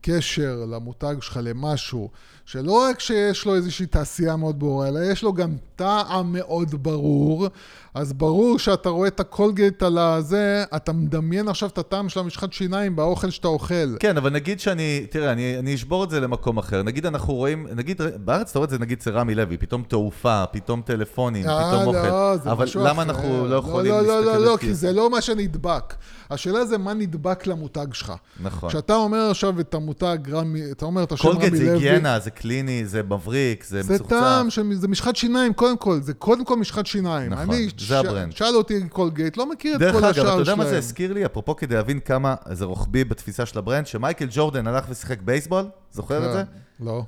[0.01, 2.09] קשר למותג שלך למשהו,
[2.45, 7.47] שלא רק שיש לו איזושהי תעשייה מאוד ברורה, אלא יש לו גם טעם מאוד ברור,
[7.93, 12.53] אז ברור שאתה רואה את הקולגייט על הזה, אתה מדמיין עכשיו את הטעם של המשחת
[12.53, 13.97] שיניים באוכל שאתה אוכל.
[13.99, 16.83] כן, אבל נגיד שאני, תראה, אני, אני אשבור את זה למקום אחר.
[16.83, 20.43] נגיד אנחנו רואים, נגיד, בארץ אתה רואה את זה, נגיד אצל רמי לוי, פתאום תעופה,
[20.51, 22.07] פתאום טלפונים, אה, פתאום אוכל.
[22.07, 23.11] לא, זה אבל משהו למה אחר.
[23.11, 24.73] אנחנו לא יכולים לא, לא, להסתכל לא, לא, על כי?
[24.73, 25.93] זה לא מה שנדבק.
[26.29, 28.13] השאלה זה מה נדבק למותג שלך.
[28.39, 28.69] נכון.
[28.69, 29.90] כשאתה אומר עכשיו את המותג
[30.31, 31.49] רמי, אתה אומר את השם רמי לוי...
[31.49, 34.09] קולגייט זה היגיינה, זה clean, זה מבריק, זה זה מצוחצח.
[34.15, 37.33] טעם, של- זה משחת שיניים, קודם כל, זה קודם כל משחת שיניים.
[37.33, 38.31] נכון, אני, זה ה brand.
[38.31, 40.39] שאל אותי קולגייט, לא מכיר את דרך כל אגב, השאר אתה שלהם.
[40.39, 41.25] יודע מה זה הזכיר לי?
[41.25, 45.65] אפרופו כדי להבין כמה זה רוחבי בתפיסה של ה brand, שמייקל ג'ורדן הלך ושיחק בייסבול,
[45.91, 46.43] זוכר את זה?
[46.79, 47.03] לא.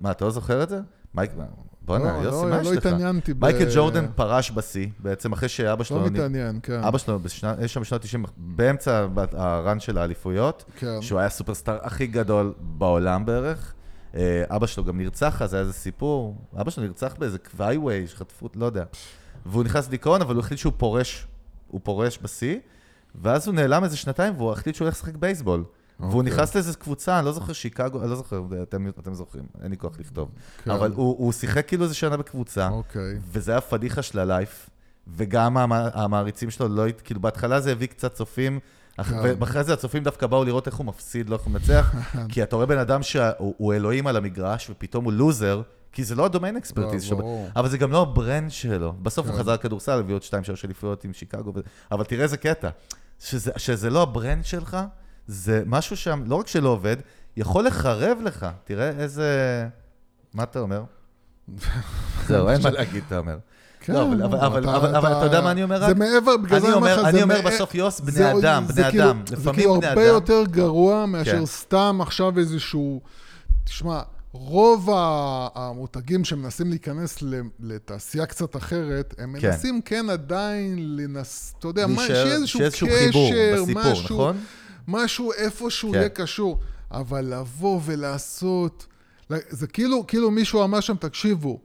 [0.00, 0.80] מה, אתה לא זוכר את זה?
[1.14, 1.30] מייק,
[1.84, 2.86] בוא'נה, לא, יוסי, לא, מה יש לא לך?
[2.86, 5.98] התעניינתי ב- מייקל ג'ורדן פרש בשיא, בעצם אחרי שאבא שלו...
[5.98, 6.82] לא נ- מתעניין, כן.
[6.84, 11.02] אבא שלו, בשנה- יש שם בשנות 90, באמצע ה run של האליפויות, כן.
[11.02, 13.74] שהוא היה הסופרסטאר הכי גדול בעולם בערך.
[14.16, 16.36] אה, אבא שלו גם נרצח, אז היה איזה סיפור.
[16.60, 18.84] אבא שלו נרצח באיזה קווייווי, שחטפו, לא יודע.
[19.46, 21.26] והוא נכנס לדיכאון, אבל הוא החליט שהוא פורש,
[21.68, 22.58] הוא פורש בשיא,
[23.22, 25.64] ואז הוא נעלם איזה שנתיים, והוא החליט שהוא הולך לשחק בייסבול.
[26.00, 26.32] והוא אוקיי.
[26.32, 29.76] נכנס לאיזה קבוצה, אני לא זוכר, שיקגו, אני לא זוכר, אתם, אתם זוכרים, אין לי
[29.76, 30.30] כוח לכתוב.
[30.64, 30.70] כן.
[30.70, 33.18] אבל הוא, הוא שיחק כאילו איזה שנה בקבוצה, אוקיי.
[33.32, 34.70] וזה היה פדיחה של הלייף,
[35.16, 38.60] וגם המ- המעריצים שלו לא, כאילו בהתחלה זה הביא קצת צופים,
[38.96, 39.02] כן.
[39.40, 41.94] ואחרי זה הצופים דווקא באו לראות איך הוא מפסיד, לא איך הוא מנצח,
[42.28, 43.22] כי אתה רואה בן אדם שהוא
[43.58, 47.18] הוא אלוהים על המגרש, ופתאום הוא לוזר, כי זה לא ה domain expertise שלו.
[47.56, 48.92] אבל זה גם לא ה brand שלו.
[49.02, 49.40] בסוף הוא כן.
[49.40, 51.52] חזר לכדורסל, הביא עוד שתיים, שלוש אליפויות עם שיקגו,
[51.92, 52.68] אבל תראה איזה קטע,
[53.56, 54.76] שזה לא ה brand שלך,
[55.26, 56.96] זה משהו שם, לא רק שלא עובד,
[57.36, 58.46] יכול לחרב לך.
[58.64, 59.28] תראה איזה...
[60.34, 60.82] מה אתה אומר?
[62.28, 63.36] זהו, אין מה להגיד, אתה אומר.
[63.80, 65.88] כן, לא, אבל- אבל- אבל- אבל- אבל אתה יודע מה אני אומר רק?
[65.88, 69.04] זה מעבר, בגלל זה אני אומר- לך, אני אומר בסוף, יוס, בני אדם, בני כאילו-
[69.04, 69.22] אדם.
[69.26, 70.14] זה כאילו בני הרבה אדם.
[70.14, 71.46] יותר גרוע מאשר כן.
[71.46, 73.00] סתם עכשיו איזשהו...
[73.64, 74.00] תשמע,
[74.32, 74.88] רוב
[75.54, 77.18] המותגים שמנסים להיכנס
[77.60, 79.48] לתעשייה קצת אחרת, הם כן.
[79.50, 81.54] מנסים כן עדיין לנס...
[81.58, 82.86] אתה יודע, שיהיה איזשהו קשר,
[83.74, 84.36] משהו, נכון?
[84.88, 85.98] משהו איפשהו כן.
[85.98, 86.60] יהיה קשור.
[86.90, 88.86] אבל לבוא ולעשות...
[89.28, 91.60] זה כאילו, כאילו מישהו אמר שם, תקשיבו,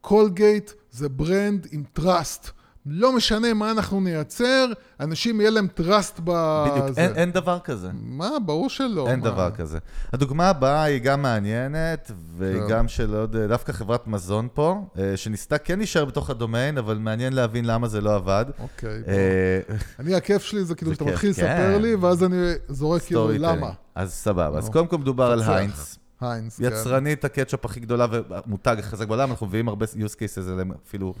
[0.00, 2.50] קולגייט זה brand עם trust.
[2.88, 4.66] לא משנה מה אנחנו נייצר,
[5.00, 6.70] אנשים יהיה להם trust בזה.
[6.70, 7.88] בדיוק, אין- אין דבר כזה.
[7.94, 9.08] מה, ברור שלא.
[9.08, 9.24] אין מה?
[9.26, 9.78] דבר כזה.
[10.12, 12.66] הדוגמה הבאה היא גם מעניינת, והיא כן.
[12.68, 17.32] גם של עוד, דווקא חברת מזון פה, אה, שניסתה כן להישאר בתוך הדומיין, אבל מעניין
[17.32, 18.44] להבין למה זה לא עבד.
[18.58, 19.02] אוקיי.
[19.08, 19.60] אה,
[19.98, 21.42] אני, הכיף שלי זה כאילו שאתה מתחיל כן.
[21.42, 22.36] לספר לי, ואז אני
[22.68, 23.70] זורק כאילו, למה?
[23.94, 24.58] אז סבבה.
[24.58, 24.68] אז.
[24.68, 25.42] קודם כל מדובר על.
[25.42, 25.98] היינץ.
[26.20, 26.64] היינס, כן.
[26.64, 31.14] יצרנית הקטשופ הכי גדולה והמותג הכי חזק בעולם, אנחנו מביאים הרבה use cases אליהם אפילו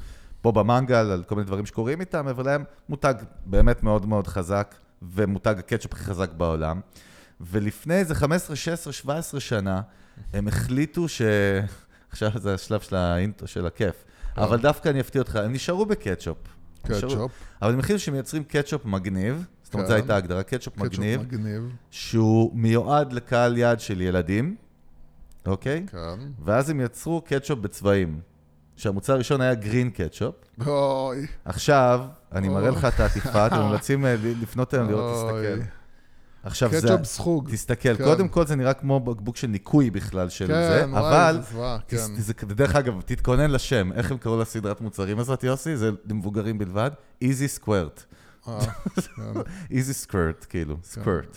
[0.46, 3.14] פה במנגל, על כל מיני דברים שקורים איתם, אבל הם מותג
[3.46, 6.80] באמת מאוד מאוד חזק, ומותג הקטשופ הכי חזק בעולם.
[7.40, 9.80] ולפני איזה 15, 16, 17 שנה,
[10.32, 11.22] הם החליטו ש...
[12.10, 14.04] עכשיו זה השלב של ה intro, של הכיף.
[14.36, 16.38] אבל דווקא אני אפתיע אותך, הם נשארו בקטשופ.
[16.82, 17.32] קטשופ.
[17.62, 19.92] אבל הם החליטו שהם מייצרים קטשופ מגניב, זאת אומרת, כן.
[19.92, 21.62] זו הייתה ההגדרה, קטשופ קטשופ מגניב, מגניב.
[21.90, 24.56] שהוא מיועד לקהל יעד של ילדים,
[25.46, 25.86] אוקיי?
[25.90, 26.18] כן.
[26.44, 28.20] ואז הם יצרו קטשופ בצבעים.
[28.76, 30.34] שהמוצר הראשון היה green ketchup.
[30.66, 31.26] אוי.
[31.44, 32.00] עכשיו,
[32.32, 32.70] אני מראה.
[32.70, 35.14] לך את העטיפה, אתם ממליצים אה, לפנות אליהם לראות.
[35.32, 35.62] תסתכל.
[36.42, 36.80] עכשיו זה...
[36.80, 37.50] קטשופ סחוג.
[37.50, 38.04] תסתכל, כן.
[38.04, 41.40] קודם כל זה נראה כמו בקבוק של ניקוי בכלל של כן, זה, וואי, אבל...
[41.42, 41.54] תס-
[41.88, 41.96] כן.
[41.96, 45.76] זה- דרך אגב, תתכונן לשם, איך הם קראו לסדרת מוצרים הזאת, יוסי?
[45.76, 46.90] זה למבוגרים בלבד?
[47.24, 48.00] Easy Squirt.
[48.48, 48.58] אה,
[48.94, 49.22] כן.
[49.76, 51.36] Easy Squirt, כאילו, Squirt.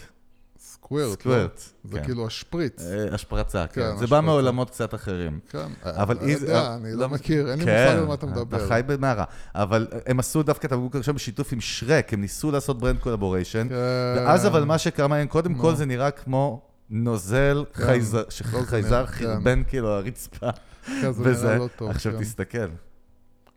[0.90, 1.12] סקווירט.
[1.20, 1.92] סקווירט, לא?
[1.92, 2.06] זה כן.
[2.06, 2.82] כאילו השפריץ.
[2.82, 3.88] אה, השפרצה, כן, כן.
[3.88, 4.08] זה השפרצה.
[4.16, 5.40] בא מעולמות קצת אחרים.
[5.52, 8.26] כן, אבל אני איז- יודע, אה, אני לא מכיר, אין לי מושג על מה אתה
[8.26, 8.58] מדבר.
[8.58, 9.24] אתה חי במערה.
[9.56, 13.68] אבל הם עשו דווקא את הבקבוק הראשון בשיתוף עם שרק, הם ניסו לעשות brand collaboration.
[13.70, 13.76] כן.
[14.18, 15.54] ואז אבל מה שקרה מעניין, קודם.
[15.56, 20.50] כל זה נראה כמו נוזל כן, חייזר, לא שחייזר חרבן כאילו הרצפה.
[20.86, 21.90] כן, וזה, לא.
[21.90, 22.20] עכשיו כן.
[22.20, 22.58] תסתכל.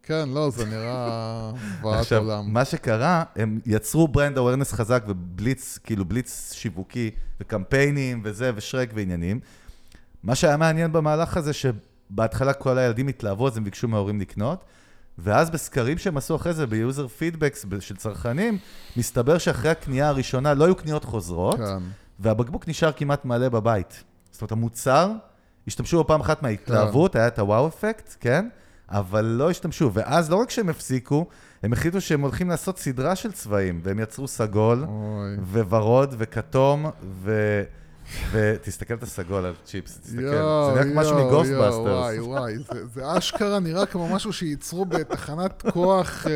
[0.02, 1.50] כן, לא, זה נראה
[1.80, 2.52] זוועת עכשיו, עולם.
[2.52, 9.40] מה שקרה, הם יצרו brand awareness חזק ובליץ, כאילו בליץ שיווקי, וקמפיינים וזה, ושרק ועניינים.
[10.22, 14.64] מה שהיה מעניין במהלך הזה, שבהתחלה כל הילדים התלהבו, אז הם ביקשו מההורים לקנות,
[15.18, 18.58] ואז בסקרים שהם עשו אחרי זה, ב user feedbacks של צרכנים,
[18.96, 21.82] מסתבר שאחרי הקנייה הראשונה לא היו קניות חוזרות, כן.
[22.18, 24.04] והבקבוק נשאר כמעט מלא בבית.
[24.30, 25.12] זאת אומרת, המוצר,
[25.66, 28.48] השתמשו בו פעם אחת מההתלהבות, היה את ה wow effect, כן?
[28.92, 29.90] אבל לא השתמשו.
[29.94, 31.26] ואז לא רק שהם הפסיקו,
[31.62, 35.62] הם החליטו שהם הולכים לעשות סדרה של צבעים, והם יצרו סגול, אוי.
[35.68, 36.86] וורוד, וכתום,
[37.22, 37.62] ו...
[38.32, 40.20] ותסתכל את הסגול על צ'יפס, תסתכל.
[40.22, 41.74] יואו, זה נראה כמו משהו מ Ghostbusters.
[41.86, 46.32] וואי, וואי, זה- זה אשכרה נראה כמו משהו שייצרו בתחנת כוח אה,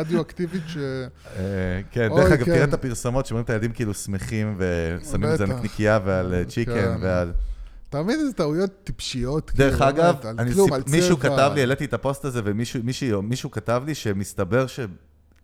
[0.00, 0.76] רדיואקטיבית ש...
[0.76, 1.42] אה,
[1.90, 2.52] כן, דרך אגב, כן.
[2.54, 5.50] תראה את הפרסומות שאומרים את הילדים כאילו שמחים, ושמים את זה על.
[5.50, 6.96] נקניקייה ועל אה, chicken כן.
[7.00, 7.32] ועל...
[7.88, 9.52] אתה מבין איזה טעויות טיפשיות?
[9.54, 10.88] דרך כאילו, אגב, באמת, אני כלום, סיפ...
[10.88, 11.28] מישהו צבע.
[11.28, 14.80] כתב לי, העליתי את הפוסט הזה, ומישהו מישהו, מישהו כתב לי שמסתבר ש...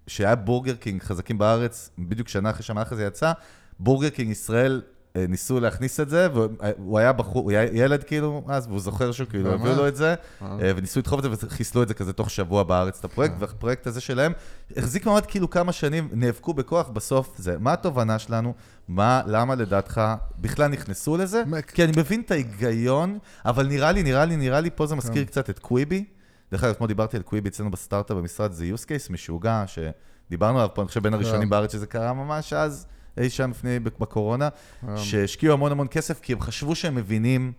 [0.06, 3.32] שהיה בורגר קינג חזקים בארץ, בדיוק שנה אחרי שהמהלך הזה יצא,
[3.78, 4.82] בורגר קינג ישראל
[5.18, 9.28] ניסו להכניס את זה, והוא היה בחור, הוא היה ילד כאילו אז, והוא זוכר שהוא
[9.28, 9.52] כאילו?
[9.52, 10.46] הביאו לו את זה, אה.
[10.62, 13.86] אה, וניסו לדחוף את זה וחיסלו את זה כזה תוך שבוע בארץ, את הפרויקט, והפרויקט
[13.86, 14.32] הזה שלהם
[14.76, 17.56] החזיק מעמד כאילו כמה שנים, נאבקו בכוח, בסוף זה.
[17.58, 18.54] מה התובנה שלנו?
[18.88, 20.00] מה, למה לדעתך
[20.38, 21.42] בכלל נכנסו לזה?
[21.74, 25.24] כי אני מבין את ההיגיון, אבל נראה לי, נראה לי, נראה לי, פה זה מזכיר
[25.24, 26.04] קצת את קוויבי.
[26.52, 30.74] דרך אגב, אתמול דיברתי על קוויבי אצלנו בסטארט-אפ במשרד, זה use case משוגע, שדיברנו עליו
[30.74, 32.86] פה, אני חושב בין הראשונים בארץ שזה קרה ממש אז,
[33.18, 34.48] אי שם לפני, בקורונה,
[34.96, 37.52] שהשקיעו המון המון כסף, כי הם חשבו שהם מבינים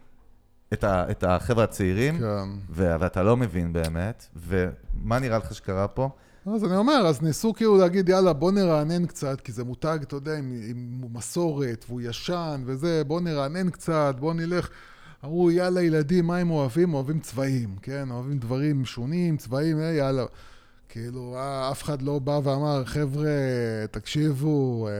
[0.73, 2.49] את, ה, את החבר'ה הצעירים, כן.
[2.69, 6.09] ו- ואתה לא מבין באמת, ומה נראה לך שקרה פה?
[6.45, 10.15] אז אני אומר, אז ניסו כאילו להגיד, יאללה, בוא נרענן קצת, כי זה מותג, אתה
[10.15, 14.69] יודע, עם, עם מסורת, והוא ישן וזה, בוא נרענן קצת, בוא נלך.
[15.25, 16.93] אמרו, יאללה, ילדים, מה הם אוהבים?
[16.93, 18.11] אוהבים צבעים, כן?
[18.11, 20.25] אוהבים דברים שונים, צבעים, אה, יאללה.
[20.95, 23.27] כאילו, אה, אף אחד לא בא ואמר, חבר'ה,
[23.91, 24.93] תקשיבו, אה,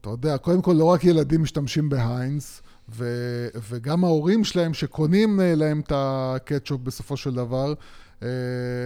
[0.00, 5.54] אתה יודע, קודם כל, לא רק ילדים משתמשים בהיינס, ו- וגם ההורים שלהם שקונים אה,
[5.54, 7.74] להם את הקטשופ בסופו של דבר,
[8.22, 8.28] אה,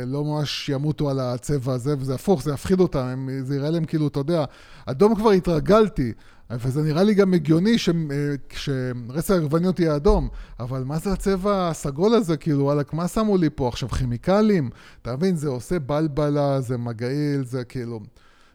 [0.07, 3.85] לא ממש ימותו על הצבע הזה, וזה הפוך, זה יפחיד אותם, הם, זה יראה להם
[3.85, 4.45] כאילו, אתה יודע,
[4.87, 6.12] אדום כבר התרגלתי,
[6.59, 10.29] וזה נראה לי גם הגיוני אה, שרסק העגבניות יהיה אדום,
[10.61, 13.69] אבל מה זה הצבע הסגול הזה, כאילו, וואלכ, מה שמו לי פה?
[13.69, 14.71] עכשיו, כימיקלים?
[15.03, 18.01] אתה מבין, זה עושה בלבלה, זה מגעיל, זה כאילו...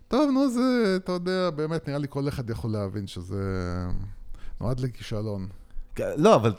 [0.08, 3.44] טוב, נו, זה, אתה יודע, באמת, נראה לי כל אחד יכול להבין שזה
[4.62, 5.48] נועד לכישלון.
[6.00, 6.54] לא, אבל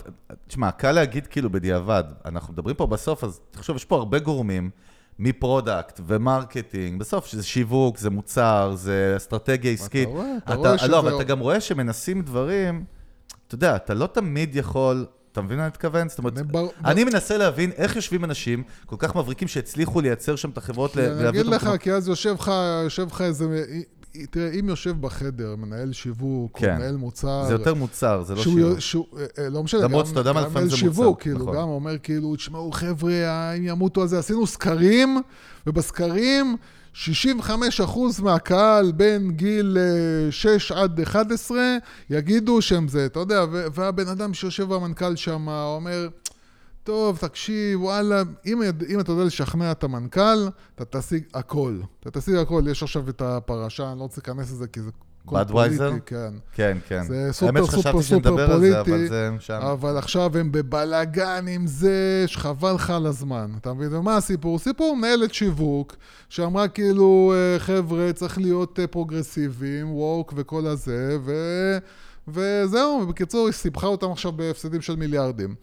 [0.46, 2.04] תשמע, קל להגיד כאילו בדיעבד.
[2.24, 4.70] אנחנו מדברים פה בסוף, אז תחשוב, יש פה הרבה גורמים,
[5.18, 10.08] מ product ו marketing, בסוף שזה שיווק, זה מוצר, זה אסטרטגיה עסקית.
[10.08, 12.84] רואה, אתה אתה, רואה שזה- לא, אבל אתה גם רואה שמנסים דברים,
[13.46, 15.06] אתה יודע, אתה לא תמיד יכול...
[15.32, 16.08] אתה מבין מה אני מתכוון?
[16.08, 20.36] זאת אומרת, אני בר- אני מנסה להבין איך יושבים אנשים כל כך מבריקים שהצליחו לייצר
[20.36, 22.34] שם את החברות, ל- אני להביא אגיד אותם לך, כי אז יושב
[23.10, 23.64] לך איזה...
[24.30, 26.70] תראה, אם יושב בחדר מנהל שיווק, כן.
[26.72, 27.44] או מנהל מוצר...
[27.46, 28.78] זה יותר מוצר, זה לא שיווק.
[28.78, 30.94] שהוא, אה, אה, לא משנה, למרות גם- שאתה יודע מה, גם לפעמים מנהל זה מוצר,
[31.02, 31.56] שיווק, כאילו, נכון.
[31.56, 33.12] גם אומר כאילו, תשמעו חבר'ה,
[33.58, 35.18] אם ימותו על זה, עשינו סקרים,
[35.66, 36.56] ובסקרים
[36.94, 36.98] 65%
[38.22, 41.58] מהקהל בין גיל אה, 6 עד 11
[42.10, 46.08] יגידו שהם זה, אתה יודע, והבן אדם שיושב במנכ"ל שם אומר,
[46.88, 51.80] טוב, תקשיב, וואלה, אם, אם אתה יודע לשכנע את המנכ"ל, אתה תשיג הכל.
[52.00, 52.62] אתה תשיג הכל.
[52.70, 54.90] יש עכשיו את הפרשה, אני לא רוצה להיכנס לזה כי זה...
[55.32, 55.88] באדווייזר?
[55.88, 56.32] פוליטי, כן.
[56.52, 57.02] כן, כן.
[57.08, 59.54] זה סופר, האמת סופר, שחשבתי סופר שנדבר על זה, אבל פוליטי, זה שם.
[59.54, 63.50] אבל עכשיו הם בבלאגן עם זה, שחבל לך על הזמן.
[63.60, 63.94] אתה מבין?
[63.94, 64.58] ומה הסיפור?
[64.58, 65.96] סיפור מנהלת שיווק,
[66.28, 71.32] שאמרה כאילו, אה, חבר'ה, צריך להיות אה, פרוגרסיביים, woke וכל הזה, ו...
[72.28, 75.54] וזהו, ובקיצור, היא סיבכה אותם עכשיו בהפסדים של מיליארדים.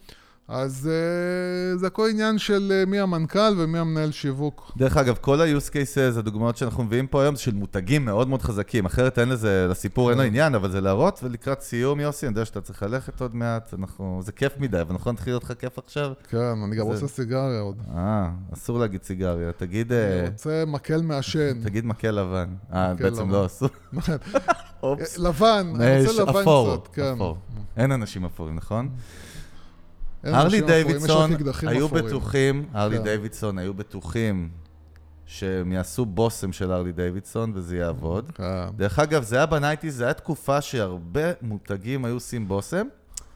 [0.48, 4.72] אז אה, זה הכל עניין של אה, מי המנכ"ל ומי המנהל שיווק.
[4.76, 8.42] דרך אגב, כל ה-use cases, הדוגמאות שאנחנו מביאים פה היום, זה של מותגים מאוד מאוד
[8.42, 12.32] חזקים, אחרת אין לזה, לסיפור אין לו עניין, אבל זה להראות, ולקראת סיום, יוסי, אני
[12.32, 15.78] יודע שאתה צריך ללכת עוד מעט, אנחנו, זה כיף מדי, אבל נכון להתחיל אותך כיף
[15.78, 16.12] עכשיו?
[16.28, 17.76] כן, אני גם זה- רוצה סיגריה עוד.
[17.96, 21.60] אה, אסור להגיד סיגריה, תגיד, אה, אני רוצה מקל מעשן.
[21.62, 22.48] תגיד מקל לבן.
[22.72, 23.30] אה, בעצם.
[23.30, 23.68] לא אסור.
[25.18, 27.14] לבן, אני רוצה לבן קצת, כן.
[27.76, 28.88] אין אנשים אפורים, נכון?
[30.34, 31.30] הרלי דיווידסון
[31.66, 31.88] היו.
[31.88, 33.04] בטוחים, הרלי כן.
[33.04, 34.48] דיווידסון היו בטוחים
[35.26, 38.32] שהם יעשו בושם של ארלי דיווידסון וזה יעבוד.
[38.34, 38.44] כן.
[38.76, 42.86] דרך אגב, זה היה בנייטיז, זה היה תקופה שהרבה מותגים היו עושים בושם.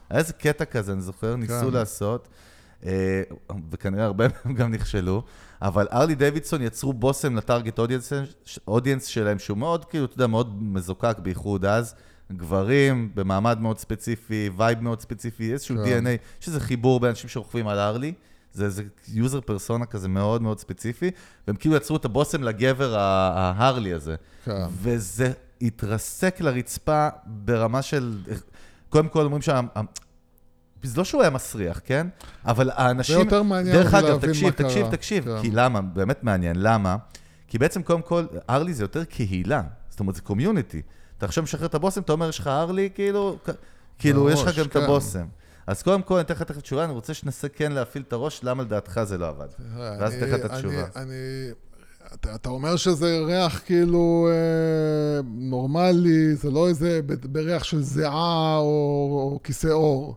[0.09, 1.73] היה איזה קטע כזה, אני זוכר, ניסו כן.
[1.73, 2.27] לעשות,
[2.85, 3.21] אה,
[3.71, 5.23] וכנראה הרבה מהם גם נכשלו,
[5.61, 7.79] אבל הארלי דיווידסון יצרו בושם ל target
[8.67, 11.95] audience שלהם, שהוא מאוד, כאילו, אתה יודע, מאוד מזוקק, בייחוד אז.
[12.37, 16.05] גברים, במעמד מאוד ספציפי, vibe מאוד ספציפי, איזשהו כן.
[16.05, 16.09] DNA,
[16.41, 18.13] יש איזה חיבור באנשים שרוכבים על ארלי.
[18.53, 21.11] זה איזה user persona כזה מאוד מאוד ספציפי,
[21.47, 24.15] והם כאילו יצרו את הבושם לגבר ההרלי הזה.
[24.45, 24.61] כן.
[24.81, 28.17] וזה התרסק לרצפה ברמה של...
[28.89, 29.59] קודם כל אומרים שה...
[30.83, 32.07] זה לא שהוא היה מסריח, כן?
[32.45, 33.15] אבל האנשים...
[33.15, 34.91] זה יותר מעניין דרך אותי אגב, להבין תקשיב, מה תקשיב, קרה.
[34.91, 35.25] תקשיב.
[35.25, 35.41] כן.
[35.41, 35.81] כי למה?
[35.81, 36.55] באמת מעניין.
[36.59, 36.95] למה?
[37.47, 39.61] כי בעצם קודם כל, ארלי זה יותר קהילה.
[39.89, 40.81] זאת אומרת, זה קומיוניטי.
[41.21, 43.37] אתה עכשיו משחרר את הבושם, אתה אומר, יש לך ארלי, כאילו...
[43.99, 44.81] כאילו, יש לך גם את כן.
[44.81, 45.25] הבושם.
[45.67, 48.39] אז קודם כל, אני אתן לך תכף תשובה, אני רוצה שתנסה כן להפעיל את הראש,
[48.43, 49.47] למה לדעתך זה לא עבד.
[49.77, 50.83] ואז אתן לך את התשובה.
[50.95, 51.13] אני,
[52.13, 58.63] אתה, אתה אומר שזה ריח כאילו אה, נורמלי, זה לא איזה בריח של זיעה או,
[59.33, 60.15] או כיסא עור.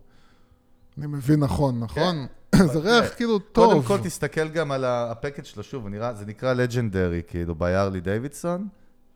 [0.99, 2.27] אני מבין נכון, נכון?
[2.73, 3.73] זה ריח כאילו טוב.
[3.73, 8.01] קודם כל תסתכל גם על ה- הפקד שלו, שוב, נראה, זה נקרא לג'נדרי, כאילו, ביארלי
[8.01, 8.69] דיווידסון.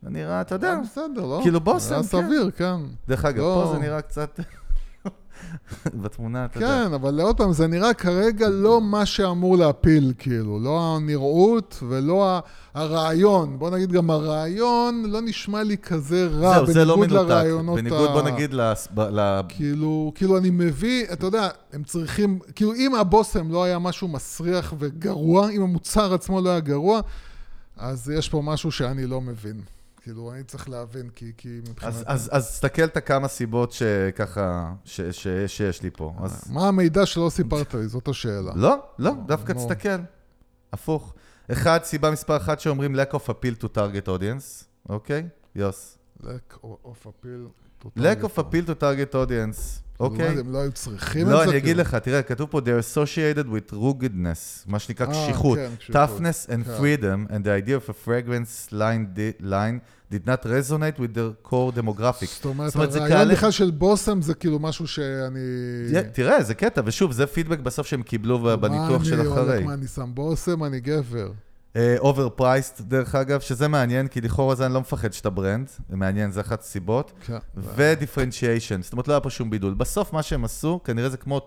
[0.03, 1.39] זה נראה, אתה יודע, אה, בסדר, לא?
[1.43, 2.03] כאילו בושם, כן.
[2.03, 2.75] סביר, כן.
[3.07, 3.61] דרך אגב, לא.
[3.65, 4.39] פה זה נראה קצת...
[6.01, 6.85] בתמונה, אתה יודע.
[6.87, 10.59] כן, אבל עוד פעם, זה נראה כרגע לא מה שאמור להפיל, כאילו.
[10.59, 12.41] לא הנראות ולא
[12.73, 13.59] הרעיון.
[13.59, 17.29] בוא נגיד גם הרעיון לא נשמע לי כזה רע, זהו, זה לא בניגוד מנותק.
[17.29, 18.13] לרעיונות בניגוד, ה...
[18.13, 19.39] בוא נגיד, לס- ל...
[19.49, 24.73] כאילו, כאילו אני מביא, אתה יודע, הם צריכים, כאילו אם הבושם לא היה משהו מסריח
[24.79, 26.99] וגרוע, אם המוצר עצמו לא היה גרוע,
[27.77, 29.61] אז יש פה משהו שאני לא מבין.
[30.01, 31.93] כאילו, אני צריך להבין, כי, כי מבחינת...
[32.05, 36.13] אז, תסתכל את הכמה סיבות שככה, ש, ש, שיש לי פה.
[36.23, 36.51] אז...
[36.51, 37.87] מה המידע שלא סיפרת לי?
[37.87, 38.51] זאת השאלה.
[38.55, 39.59] לא, לא, דווקא נו.
[39.59, 39.97] תסתכל.
[40.73, 41.13] הפוך.
[41.51, 45.27] אחד, סיבה מספר אחת שאומרים lack of appeal to target audience, אוקיי?
[45.55, 45.97] יוס.
[46.21, 47.68] lack of appeal.
[47.97, 50.27] Lack of appeal to target audience, אוקיי?
[50.39, 51.33] הם לא היו צריכים את זה?
[51.33, 51.77] לא, אני אגיד?
[51.77, 55.95] לך, תראה, כתוב פה, they're associated with ruggedness, מה שנקרא אה, קשיחות, כן, קשיחות.
[55.95, 56.77] toughness and כן.
[56.79, 59.05] freedom, and the idea of a fragrance line,
[59.41, 59.79] line
[60.13, 62.25] did not resonate with their core demographic.
[62.25, 65.39] זאת אומרת, הרעיון קהל- בכלל של בוסם זה כאילו משהו שאני...
[66.13, 69.41] תראה, זה קטע, ושוב, זה פידבק בסוף שהם קיבלו בניתוח של מה אני אחרי.
[69.53, 71.31] הולך, מה, אני שם בוסם, אני גבר.
[71.99, 76.31] overpriced, דרך אגב, שזה מעניין, כי לכאורה זה אני לא מפחד שאתה brand, זה מעניין,
[76.31, 77.11] זה אחת הסיבות.
[77.25, 77.37] כן.
[77.75, 79.73] ו differentiation, זאת אומרת, לא היה פה שום בידול.
[79.73, 81.41] בסוף מה שהם עשו, כנראה זה כמו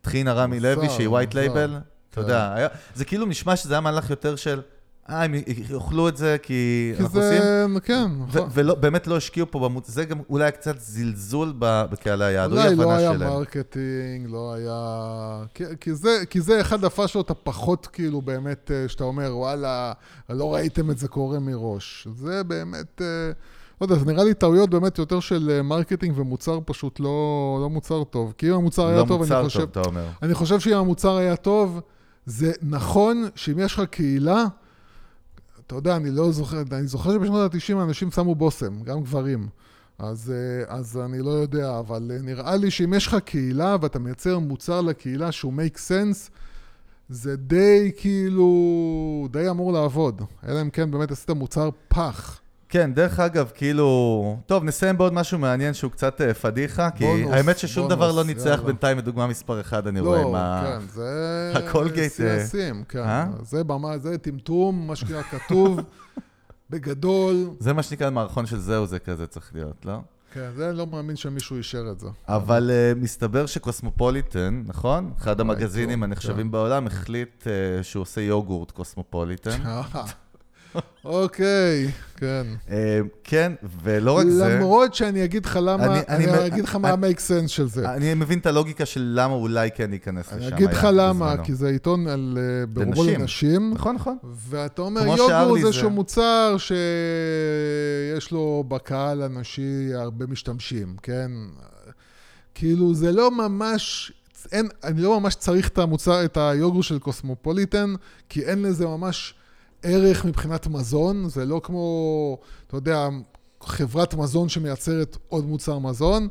[0.00, 1.34] טחינה רמי לוי, שהיא white.
[1.34, 1.80] label, אתה
[2.14, 2.20] כן.
[2.20, 4.60] יודע, היה- זה כאילו נשמע שזה היה מהלך יותר של,
[5.10, 5.34] אה, הם
[5.70, 8.48] יאכלו את זה כי כי אנחנו עושים, זה, כן, ו- נכון.
[8.52, 9.84] ובאמת לא השקיעו פה במות...
[9.84, 13.12] זה גם אולי קצת זלזול בקהלי היעד, או אולי לא היה.
[13.12, 15.44] marketing, לא היה...
[15.54, 19.92] כי, כי, זה, כי זה אחד הפאשלות הפחות כאילו באמת, אה, שאתה אומר, וואלה,
[20.30, 22.08] לא ראיתם את זה קורה מראש.
[22.16, 23.32] זה באמת, אה,
[23.80, 27.70] לא יודע, זה נראה לי טעויות באמת יותר של אה, marketing ומוצר פשוט לא, לא
[27.70, 28.34] מוצר טוב.
[28.38, 29.60] כי אם המוצר היה לא טוב, מוצר אני חושב...
[29.60, 30.06] טוב, אתה אומר.
[30.22, 31.80] אני חושב שאם המוצר היה טוב,
[32.26, 34.44] זה נכון שאם יש לך קהילה,
[35.66, 39.48] אתה יודע, אני לא זוכר, אני זוכר שבשנות ה-90 אנשים שמו בושם, גם גברים.
[39.98, 43.98] אז, אה, אז אני לא יודע, אבל אה, נראה לי שאם יש לך קהילה ואתה
[43.98, 46.30] מייצר מוצר לקהילה שהוא make sense,
[47.08, 50.22] זה די כאילו, די אמור לעבוד.
[50.48, 52.40] אלא אם כן באמת עשית מוצר פח.
[52.76, 54.38] כן, דרך אגב, כאילו...
[54.46, 58.12] טוב, נסיים בעוד משהו מעניין שהוא קצת אה, פדיחה, כי בונוס, האמת ששום בונוס, דבר
[58.12, 58.62] לא ניצח יאללה.
[58.62, 60.62] בינתיים בדוגמה מספר אחד, אני רואה לא, מה...
[60.66, 61.52] כן, זה...
[61.58, 62.98] הקולגייט, אה, סייסים, כן.
[62.98, 63.26] אה?
[63.42, 65.80] זה במה, זה טמטום, מה שנקרא כתוב,
[66.70, 67.50] בגדול.
[67.58, 69.98] זה מה שנקרא מערכון של זהו זה כזה צריך להיות, לא?
[70.32, 72.08] כן, זה לא מאמין שמישהו אישר את זה.
[72.28, 75.12] אבל uh, מסתבר שקוסמופוליטן, נכון?
[75.18, 79.58] אחד המגזינים הנחשבים בעולם, החליט uh, שהוא עושה יוגורט קוסמופוליטן.
[80.76, 82.46] אה, אוקיי, כן.
[82.68, 82.70] Uh,
[83.24, 83.52] כן,
[83.82, 87.68] ולא רק זה, למרות שאני אגיד לך למה, אני- אגיד לך מה ה-make sense של
[87.68, 87.90] זה.
[87.94, 90.36] אני מבין את הלוגיקה של למה אולי כן ייכנס לשם.
[90.38, 91.34] אני אגיד לך למה.
[91.44, 93.74] כי זה עיתון על אה, ברובו לנשים.
[93.74, 94.16] נכון, נכון.
[94.48, 99.62] ואתה אומר, יוגורט שארלי זה זה- איזשהו מוצר שיש לו בקהל הנשי
[99.94, 101.30] הרבה משתמשים, כן?
[102.54, 104.12] כאילו, זה לא ממש,
[104.52, 107.94] אין, אני לא ממש צריך את המוצר, את היוגורט של קוסמופוליטן,
[108.28, 109.34] כי אין לזה ממש
[109.82, 113.08] ערך מבחינת מזון, זה לא כמו, אתה יודע,
[113.62, 116.28] חברת מזון שמייצרת עוד מוצר מזון,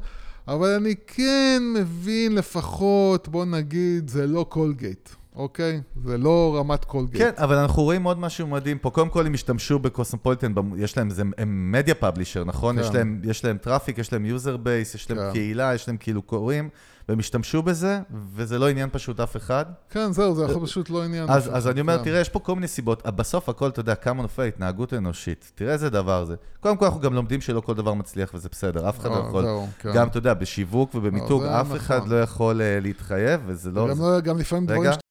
[0.47, 5.09] אבל אני כן מבין לפחות, בוא נגיד, זה לא קולגייט.
[5.35, 5.81] אוקיי?
[6.05, 7.23] זה לא רמת קולגייט.
[7.23, 8.89] כן, אבל אנחנו רואים עוד משהו מדהים פה.
[8.89, 12.75] קודם כל, הם השתמשו בקוסמופוליטן, יש להם, זה, הם media publisher, נכון?
[12.75, 12.81] כן.
[12.81, 15.31] יש להם, יש להם traffic, יש להם user base, יש להם כן.
[15.31, 16.69] קהילה, יש להם כאילו קוראים,
[17.09, 17.99] והם השתמשו בזה,
[18.35, 19.65] וזה לא עניין פשוט אף אחד.
[19.89, 21.29] כן, זהו, זה יכול פשוט לא עניין.
[21.29, 22.03] אז, אז אני אומר, כן.
[22.03, 23.05] תראה, יש פה כל מיני סיבות.
[23.05, 25.51] בסוף הכל, אתה יודע, כמה נופל התנהגות אנושית.
[25.55, 26.35] תראה איזה דבר זה.
[26.59, 28.89] קודם כל, אנחנו גם לומדים שלא כל דבר מצליח, וזה בסדר.
[28.89, 29.45] אף אחד לא אה, יכול.
[29.79, 29.93] כן.
[29.93, 31.77] גם, אתה יודע, בשיווק ובמיתוג, זה אף נכון.
[31.77, 33.89] אחד לא יכול אה, להתחייב, וזה לא...
[33.89, 35.04] לא, גם לפעמים דברים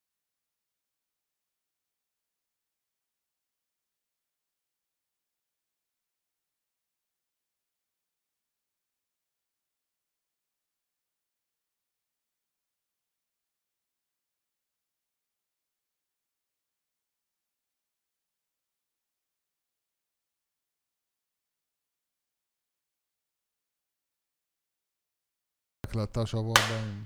[25.95, 27.03] הקלטה שבוע הבא עם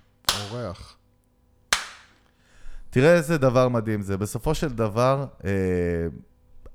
[0.50, 0.96] אורח.
[2.90, 4.16] תראה איזה דבר מדהים זה.
[4.16, 5.50] בסופו של דבר, אה,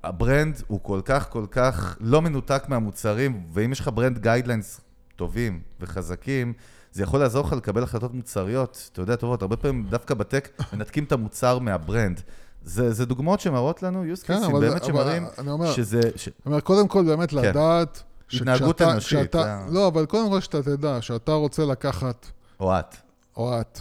[0.03, 4.82] ה brand הוא כל כך, כל כך לא מנותק מהמוצרים, ואם יש לך brand guidelines
[5.16, 6.53] טובים וחזקים,
[6.91, 9.41] זה יכול לעזור לך לקבל החלטות מוצריות, אתה יודע, טובות.
[9.41, 12.22] הרבה פעמים דווקא ב tech מנתקים את המוצר מה brand.
[12.64, 16.01] זה, זה דוגמאות שמראות לנו, use כן, cases אבל- באמת שמראים אני אומר- שזה...
[16.16, 16.28] ש...
[16.28, 17.38] אני אומר, קודם כל באמת כן.
[17.38, 18.03] לדעת...
[18.34, 22.26] התנהגות אנושית, כשאתה- זה ה- לא, אבל קודם כל שאתה תדע, שאתה רוצה לקחת,
[22.59, 22.95] או את.
[23.38, 23.80] או את,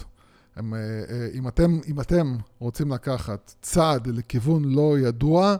[0.57, 5.57] הם, אה, אה, אם אתם, אם אתם רוצים לקחת צעד לכיוון לא ידוע,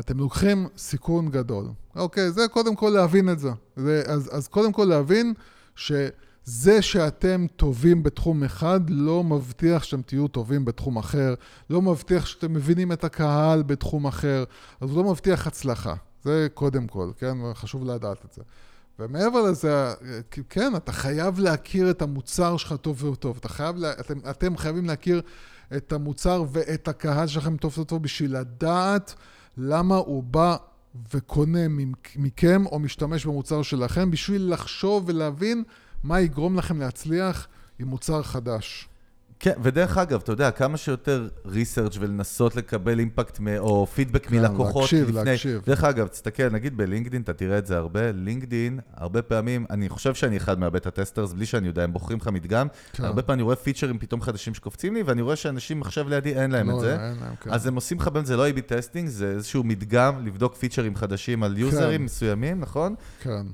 [0.00, 1.64] אתם לוקחים סיכון גדול.
[1.96, 3.50] אוקיי, זה קודם כל להבין את זה.
[3.76, 5.34] זה אז, אז קודם כל להבין
[5.76, 11.34] שזה שאתם טובים בתחום אחד לא מבטיח שאתם תהיו טובים בתחום אחר,
[11.70, 14.44] לא מבטיח שאתם מבינים את הקהל בתחום אחר,
[14.80, 15.94] אז הוא לא מבטיח הצלחה.
[16.26, 17.36] זה קודם כל, כן?
[17.54, 18.42] חשוב לדעת את זה.
[18.98, 19.94] ומעבר לזה,
[20.50, 23.36] כן, אתה חייב להכיר את המוצר שלך טוב וטוב.
[23.36, 25.22] אתה חייב, אתם, אתם חייבים להכיר
[25.76, 29.14] את המוצר ואת הקהל שלכם טוב וטוב בשביל לדעת
[29.56, 30.56] למה הוא בא
[31.14, 31.68] וקונה
[32.16, 35.64] מכם או משתמש במוצר שלכם, בשביל לחשוב ולהבין
[36.04, 37.48] מה יגרום לכם להצליח
[37.78, 38.88] עם מוצר חדש.
[39.40, 44.36] כן, ודרך אגב, אתה יודע, כמה שיותר ריסרצ' ולנסות לקבל אימפקט מ- או פידבק כן,
[44.36, 45.30] מלקוחות להקשיב, לפני.
[45.30, 45.62] להקשיב.
[45.66, 50.14] דרך אגב, תסתכל, נגיד בלינקדין, אתה תראה את זה הרבה, לינקדין, הרבה פעמים, אני חושב
[50.14, 53.04] שאני אחד מהבטה טסטרס, בלי שאני יודע, הם בוחרים לך מדגם, כן.
[53.04, 56.50] הרבה פעמים אני רואה פיצ'רים פתאום חדשים שקופצים לי, ואני רואה שאנשים עכשיו לידי אין
[56.50, 56.92] להם לא, את זה.
[56.92, 57.50] אין להם, כן.
[57.50, 61.42] אז הם עושים לך באמת, זה לא A-B testing, זה איזשהו מדגם לבדוק פיצ'רים חדשים
[61.42, 62.94] על יוזרים מסוימים, נכון?
[63.22, 63.46] כן.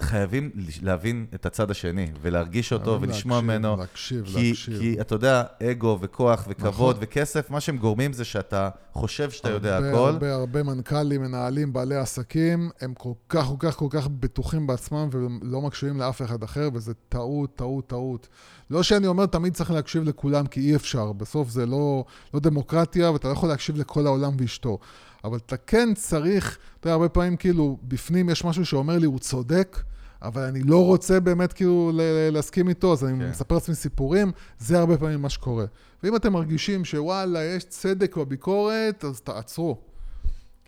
[0.00, 0.50] חייבים
[0.82, 3.76] להבין את הצד השני, ולהרגיש אותו, ולשמוע להקשיב, ממנו.
[3.76, 4.78] להקשיב, כי, להקשיב.
[4.78, 7.06] כי אתה יודע, אגו וכוח וכבוד נכון.
[7.08, 10.08] וכסף, מה שהם גורמים זה שאתה חושב שאתה יודע הרבה, הכל.
[10.08, 15.08] הרבה, הרבה מנכ"לים, מנהלים, בעלי עסקים, הם כל כך, כל כך, כל כך בטוחים בעצמם
[15.12, 18.28] ולא מקשיבים לאף אחד אחר, וזה טעות, טעות, טעות.
[18.70, 21.12] לא שאני אומר תמיד צריך להקשיב לכולם, כי אי אפשר.
[21.12, 22.04] בסוף זה לא,
[22.34, 24.78] לא דמוקרטיה, ואתה לא יכול להקשיב לכל העולם ואשתו.
[25.24, 29.18] אבל אתה כן צריך, אתה יודע, הרבה פעמים כאילו, בפנים יש משהו שאומר לי, הוא
[29.18, 29.82] צודק,
[30.22, 31.92] אבל אני לא רוצה באמת כאילו
[32.32, 33.30] להסכים איתו, אז אני כן.
[33.30, 35.64] מספר לעצמי סיפורים, זה הרבה פעמים מה שקורה.
[36.02, 39.76] ואם אתם מרגישים שוואלה, יש צדק בביקורת, אז תעצרו.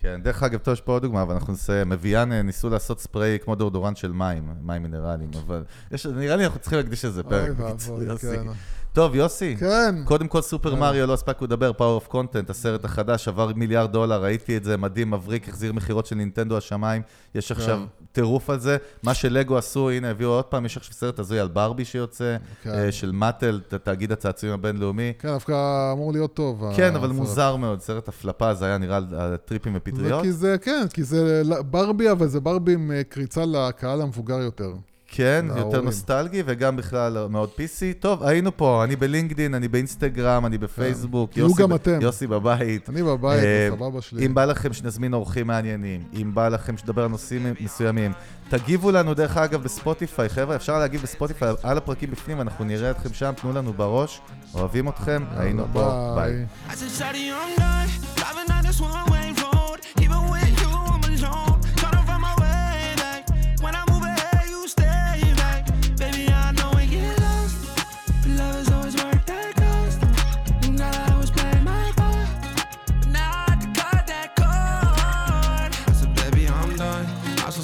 [0.07, 1.92] כן, דרך אגב, טוב, יש פה עוד דוגמה, אבל אנחנו נסיים.
[1.92, 6.44] אביאן אה, ניסו לעשות ספרי כמו דאודורנט של מים, מים מינרליים, אבל יש, נראה לי
[6.44, 7.61] אנחנו צריכים להקדיש לזה פרק.
[7.61, 8.18] אוי ואבוי.
[8.18, 8.46] כן.
[8.92, 9.57] טוב, יוסי.
[9.57, 9.94] כן.
[10.04, 14.22] קודם כל, סופר מריו, לא הספקנו לדבר, Power of Content, הסרט החדש, עבר מיליארד דולר,
[14.22, 17.02] ראיתי את זה, מדהים, מבריק, החזיר מכירות של נינטנדו השמיים,
[17.34, 17.80] יש עכשיו
[18.17, 18.77] טירוף על זה.
[19.03, 22.71] מה שלגו עשו, הנה, הביאו עוד פעם, יש עכשיו סרט הזוי על ברבי שיוצא, כן.
[22.71, 25.12] אה, של מאטל, תאגיד הצעצועים הבינלאומי.
[25.19, 26.64] כן, דווקא אמור להיות טוב.
[26.77, 27.21] כן, אבל הסרט.
[27.21, 30.23] מוזר מאוד, סרט הפלפה, זה היה נראה על טריפים ופטריות.
[30.23, 34.73] כי זה, כן, כי זה ברבי, אבל זה ברבי עם אה, קריצה לקהל המבוגר יותר.
[35.17, 35.85] כן, יותר להורים.
[35.85, 38.01] נוסטלגי וגם בכלל מאוד PC.
[38.01, 41.33] טוב, היינו פה, אני בלינקדין, אני באינסטגרם, אני בפייסבוק.
[41.33, 41.99] תהיו יוסי גם ב- אתם.
[42.03, 42.89] יוסי בבית.
[42.91, 44.27] אני בבית, אה, בסבבה שלי.
[44.27, 48.12] אם בא לכם שנזמין אורחים מעניינים, אם בא לכם שתדבר על נושאים מסוימים,
[48.49, 53.12] תגיבו לנו דרך אגב בספוטיפיי, חבר'ה, אפשר להגיב בספוטיפיי על הפרקים בפנים, אנחנו נראה אתכם
[53.12, 54.21] שם, תנו לנו בראש,
[54.55, 56.47] אוהבים אתכם, היינו פה, ביי.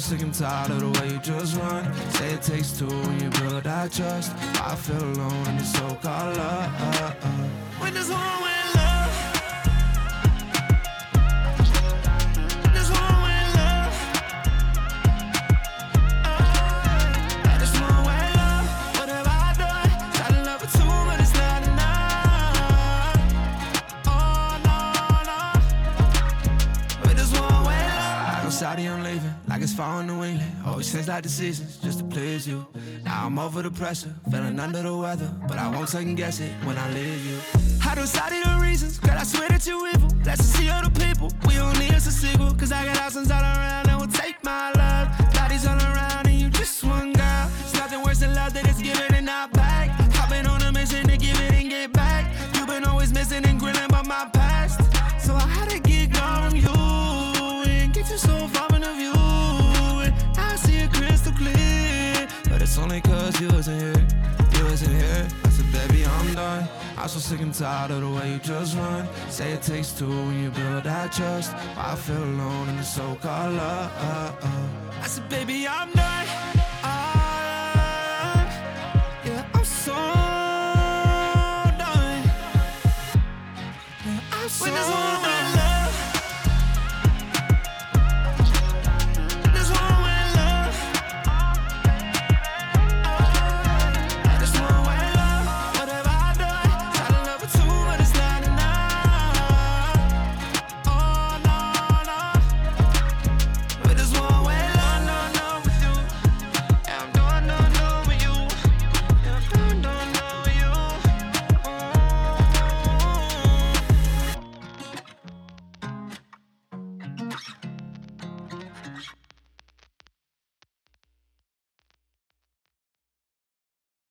[0.03, 1.93] Sick and tired of the way you just run.
[2.15, 4.33] Say it takes two when you build that trust.
[4.59, 7.13] I feel alone in the so-called love.
[7.79, 8.82] When there's one way love.
[31.23, 32.67] Decisions just to please you.
[33.03, 36.51] Now I'm over the pressure, feeling under the weather, but I won't second guess it
[36.65, 37.37] when I leave you.
[37.85, 40.09] I don't decided the reasons, girl, I swear that you evil.
[40.25, 43.41] Let's see other people, we don't need us a sequel, cause I got options all
[43.41, 43.89] around
[67.03, 69.05] I'm so sick and tired of the way you just run.
[69.29, 71.53] Say it takes two when you build that trust.
[71.75, 73.91] I feel alone in the so-called love.
[75.01, 76.27] I said, baby, I'm done.
[76.81, 78.47] Ah,
[79.25, 79.91] yeah, I'm so
[81.77, 82.23] done.
[84.05, 85.42] Yeah, I'm so